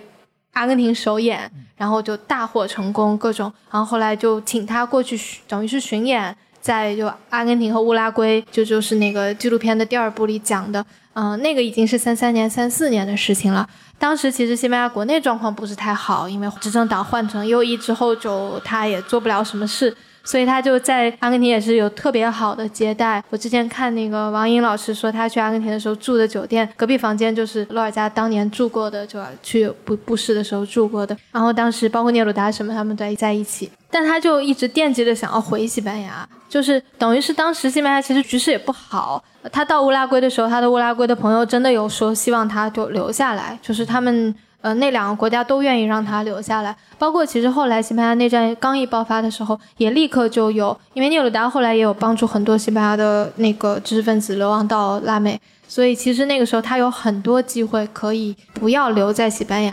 [0.52, 10.84] 阿根廷首演，然后就大获成功，各种，然后后来就请他过去，等于是巡演，在就阿根廷和乌拉圭，就就是那个纪录片的第二部里讲的，
[11.14, 13.66] 嗯，那个已经是三三年、三四年的事情了。
[13.98, 19.94] 当时其实西班牙国内状况不是太好，因为执政党换成右翼之后，就他也做不了什么事。
[20.24, 23.22] 所以他就在阿根廷也是有特别好的接待。
[23.30, 31.16] 我之前看那个王颖老师说，他去阿根廷的时候住的酒店隔壁房间就是洛尔加当年住过的，就去布布什的时候住过的。
[31.32, 39.22] 然后当时包括聂鲁达什么他们在在一起，但他就一直惦记着想要回西班牙，就是等于是当时西班牙其实局势也不好。
[39.52, 44.34] 他到乌拉圭的时候，他的乌拉圭的朋友真的有说希望他就留下来，就是他们。
[44.60, 59.72] 呃，那两个国家都愿意让他留下来，包括其实后来西班牙内战刚一爆发的时候，也立刻就有，因为聂鲁达后来也有帮助很多西班牙的那个知识分子流亡到拉美，所以其实那个时候他有很多机会可以不要留在西班牙。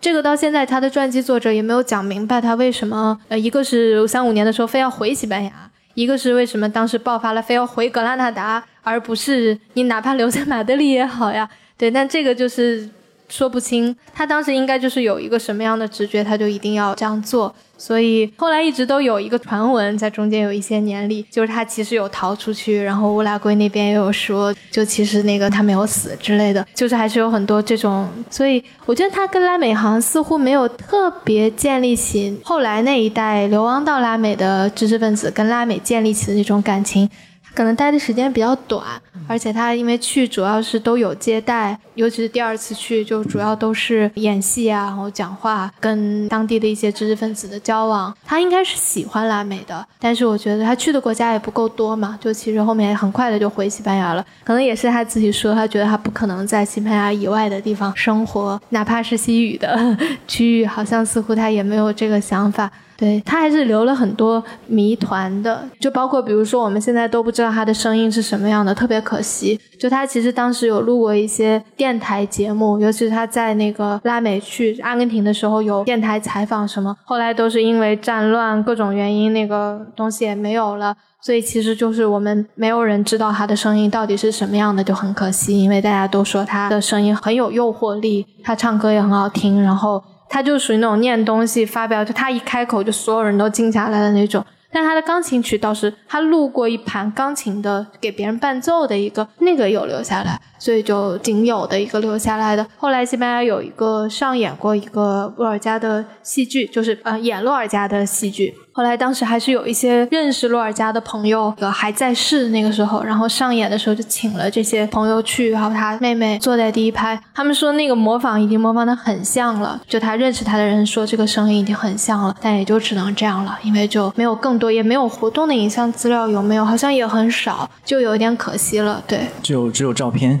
[0.00, 5.50] 这个到现在他的传记作者也没有讲明白他为什么，呃，一个是三五年的时候非要回西班牙，
[5.94, 11.50] 一个是为什么当时爆发了非要回格拉纳达，而不是你哪怕留在马德里也好呀？
[11.76, 12.88] 对，但这个就是。
[13.32, 17.52] 说不清，他当时应该就是有一个什么样的直觉，他就一定要这样做。
[17.78, 28.06] 所以后来一直都有一个传闻，在中间有一些年里，就是他其实有逃出去，然后乌拉圭那边也有说，就其实那个他没有死之类的，就是还是有很多这种。
[28.28, 37.08] 所以我觉得他跟拉美好像似乎没有特别建立起后来那一代流亡到拉美的知识分子跟拉美建立起的那种感情。
[37.54, 38.84] 可能待的时间比较短，
[39.28, 48.14] 而且他因为去主要是都有接待，尤其是第二次去就主要都是演戏啊，然后讲话，跟当地的一些知识分子的交往。
[48.24, 54.24] 他应该是喜欢拉美的，但是我觉得他去的国家也不够多嘛，就其实后面很快的就回西班牙了。
[54.44, 59.96] 可能也是他自己说，他觉得他不可能在西班牙以外的地方生活，哪怕是西语的
[60.26, 62.70] 区域，好像似乎他也没有这个想法。
[63.02, 69.58] 对他还是留了很多谜团的，就包括比如说我们现在都不知道他的声音是什么样的，特别可惜。
[69.76, 80.94] 就他其实当时有录过一些电台节目，尤其是他在那个拉美去阿根廷的时候有电台采访什么，后来都是因为战乱各种原因，那个东西也没有了。
[81.20, 85.60] 所以其实就是我们没有人知道他的声音到底是什么样的，就很可惜。
[85.60, 90.00] 因为大家都说他的声音很有诱惑力，他唱歌也很好听，然后。
[90.32, 94.42] 他就属于那种念东西发表，就他一开口就所有人都静下来的那种。
[94.70, 102.64] 但他的钢琴曲倒是他录过一盘钢琴的给别人伴奏的一个，那个有留下来，所以就仅有的一个留下来的。
[102.76, 108.54] 后来西班牙有一个上演过一个洛尔加的戏剧，就是呃演洛尔加的戏剧。
[108.74, 126.64] 后来当时还是有一些认识洛尔加的朋友，还在世那个时候，然后上演的时候就请了这些朋友去，然后他妹妹坐在第一排，他们说那个模仿已经模仿的很像了，就他认识他的人说这个声音已经很像了，但也就只能这样了，因为就没有更多，也没有活动的影像资料，有没有？
[126.64, 130.40] 好像也很少，就有点可惜了，对，只有只有照片。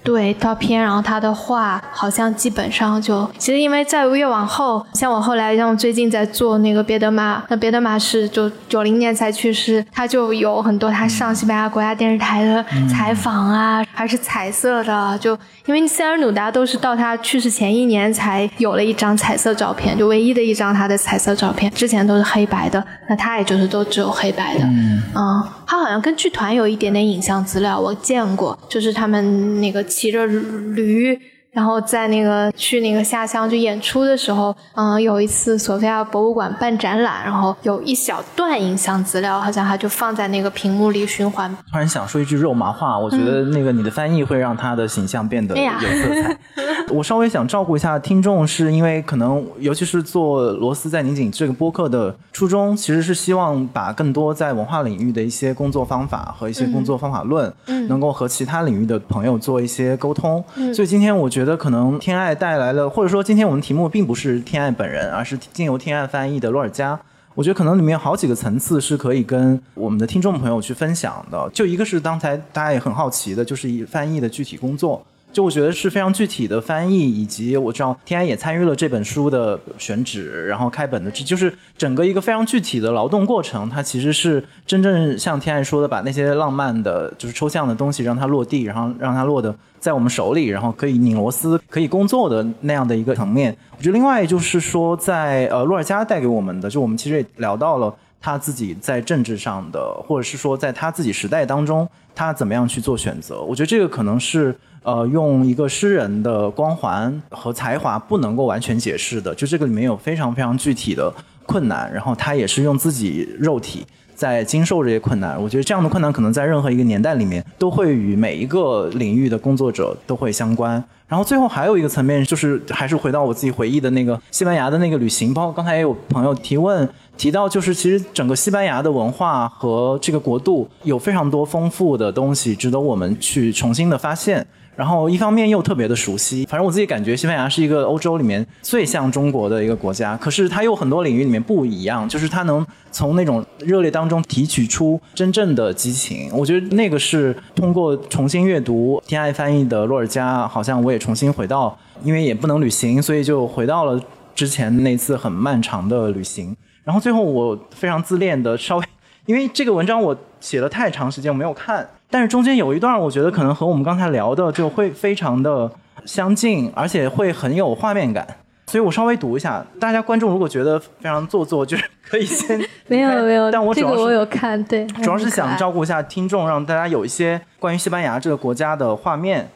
[0.03, 15.37] 对照片，然后他的画好像基本上就，其实因为在越往后，像我后来像我最近在做那个别德玛，那别德玛是就九零年才去世，他就有很多他上西班牙国家电视台的采访啊，还是彩色的，就
[15.67, 29.85] 因为塞尔努达都是到他去世前一年才有了一张彩色照片，就唯一的一张他的彩色照片，之前都是黑白的，那他也就是都只有黑白的，嗯，他好像跟剧团有一点点影像资料，我见过，就是他们那个。
[29.91, 31.19] 骑着驴。
[31.51, 41.53] 然后在那个去那个下乡去演出的时候，嗯，有一次索菲亚博物馆办展览，然后有一小段影像资料，好像他就放在那个屏幕里循环。
[41.69, 46.37] 突然想说一句肉麻话，我觉得那个你的翻译会让他的形象变得有色彩。
[46.89, 60.41] 我稍微想照顾一下听众，是因为可能尤其是做罗斯在拧紧这个播客的初衷，其实是希望把更多在文化领域的一些工作方法和一些工作方法论，嗯，能够和其他领域的朋友做一些沟通。
[60.73, 61.40] 所以今天我觉得。
[61.41, 66.99] 觉得可能天爱带来了，或者说今天我们题目并不是天爱本人，而是经由天爱翻译的洛尔加。
[67.33, 71.49] 我觉得可能里面好几个层次是可以跟我们的听众朋友去分享的。
[71.51, 75.03] 就一个是刚才大家也很好奇的，就是翻译的具体工作。
[75.31, 83.69] 就我觉得是非常具体的翻译，以及我知道天爱也参与了这本书的选址，然后开本的，这就是整个一个非常具体的劳动过程。
[83.69, 93.55] 它其实是真正像天爱说的，把那些浪漫的，就是抽象的东西让它落地，然后让它落得在我们手里，然后可以拧螺丝、可以工作的那样的一个层面。
[93.77, 103.41] 我觉得另外就是说，在呃洛尔加带给我们的，就我们其实也聊到了他自己在政治上的，或者是说在他自己时代当中，他怎么样去做选择。
[103.41, 104.55] 我觉得这个可能是。
[104.83, 111.13] 呃，用一个诗人的光环和才华不能够完全解释的，就这个里面有非常非常具体的
[111.45, 115.39] 困难，然后他也是用自己肉体在经受这些困难。
[115.39, 120.83] 我觉得这样的困难可能在任何一个年代里面都会与每一个领域的工作者都会相关。
[121.07, 134.45] 然后最后还有一个层面，就是还是回到我自己回忆的那个西班牙的那个旅行，包括刚才也有朋友提问提到，就是其实整个西班牙的文化和这个国度有非常多丰富的东西值得我们去重新的发现。
[134.73, 146.31] 然后一方面又特别的熟悉，反正我自己感觉西班牙是一个欧洲里面最像中国的一个国家，可是它又很多领域里面不一样，就是它能从那种热烈当中提取出真正的激情。
[146.33, 154.01] 我觉得那个是通过重新阅读天爱翻译的洛尔加，好像我也重新回到，因为也不能旅行，所以就回到了
[154.33, 156.55] 之前那次很漫长的旅行。
[156.83, 158.85] 然后最后我非常自恋的稍微，
[159.25, 161.87] 因为这个文章我写了太长时间，我没有看。
[162.09, 165.71] 但是中间有一段，我觉得可能和我们刚才聊的就会非常的
[166.05, 168.27] 相近，而且会很有画面感，
[168.67, 169.65] 所以我稍微读一下。
[169.79, 179.49] 大家观众如果觉得非常做作，就是可以先 没有没有，但我主要是我有看，对，主要是想照顾一下听众，让大家有一些关于西班牙这个国家的画面。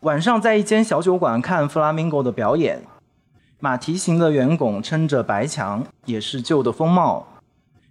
[0.00, 2.80] 晚上在一间小酒馆看弗拉明戈的表演，
[3.60, 7.26] 马蹄形的圆拱撑着白墙，也是旧的风貌。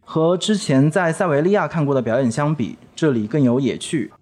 [0.06, 4.14] 和之前在塞维利亚看过的表演相比，这里更有野趣。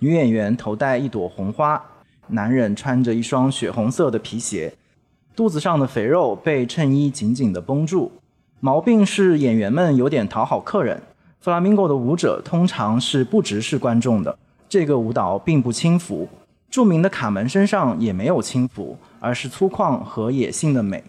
[0.00, 1.82] 女演员头戴一朵红花，
[2.26, 4.74] 男人穿着一双血红色的皮鞋，
[5.34, 8.12] 肚子上的肥肉被衬衣紧紧地绷住。
[8.60, 11.02] 毛病是演员们有点讨好客人。
[11.40, 14.38] 弗拉明戈的舞者通常是不直视观众的，
[14.68, 16.28] 这个舞蹈并不轻浮。
[16.72, 21.04] 著名的卡门身上也没有轻浮，而是粗犷和野性的美。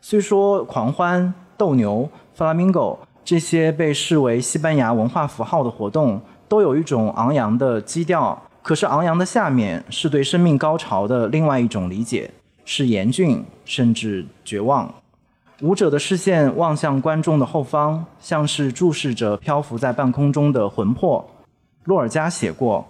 [0.00, 2.98] 虽说狂欢、斗牛、弗拉明戈。
[3.24, 8.38] 这些被视为西班牙文化符号的活动，都有一种昂扬的基调。
[8.62, 12.30] 可是，昂扬的下面是对生命高潮的另外一种理解，
[12.66, 14.92] 是严峻甚至绝望。
[15.62, 21.26] 舞者的视线望向观众的后方，像是注视着漂浮在半空中的魂魄。
[21.84, 22.86] 洛尔加写过，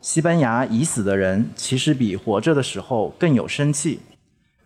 [0.00, 4.00] 西班牙已死的人其实比活着的时候更有生气。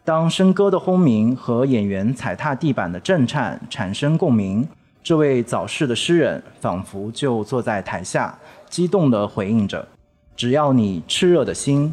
[0.05, 4.67] 当笙歌的轰鸣和演员踩踏地板的震颤产生共鸣。
[5.05, 8.39] 这位早逝的诗人仿佛就坐在台下，
[8.71, 9.89] 激动地回应着
[10.37, 11.93] ：“只要你炽热的心，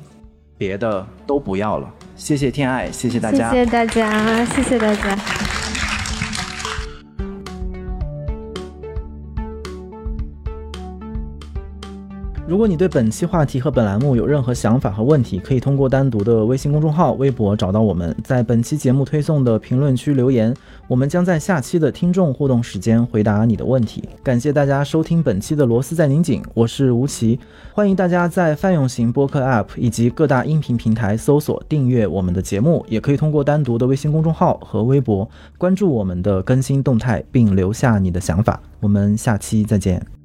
[0.57, 5.68] 别的都不要了。”谢谢天爱，谢谢大家，谢谢大家，谢谢大家。
[12.49, 20.51] 如果你对本期话题和本栏目有任何想法和问题，可以通过单独的微信公众号、微博找到我们，在本期节目推送的评论区留言，
[20.87, 24.03] 我们将在下期的听众互动时间回答你的问题。
[24.23, 27.39] 感谢大家收听本期的螺丝在拧紧，我是吴奇，
[27.71, 38.59] 欢迎大家在泛用型播客 App 以及各大音频平台搜索订阅我们的节目，也可以通过单独的微信公众号和微博关注我们的更新动态，并留下你的想法。
[38.79, 40.18] 我们下期再见。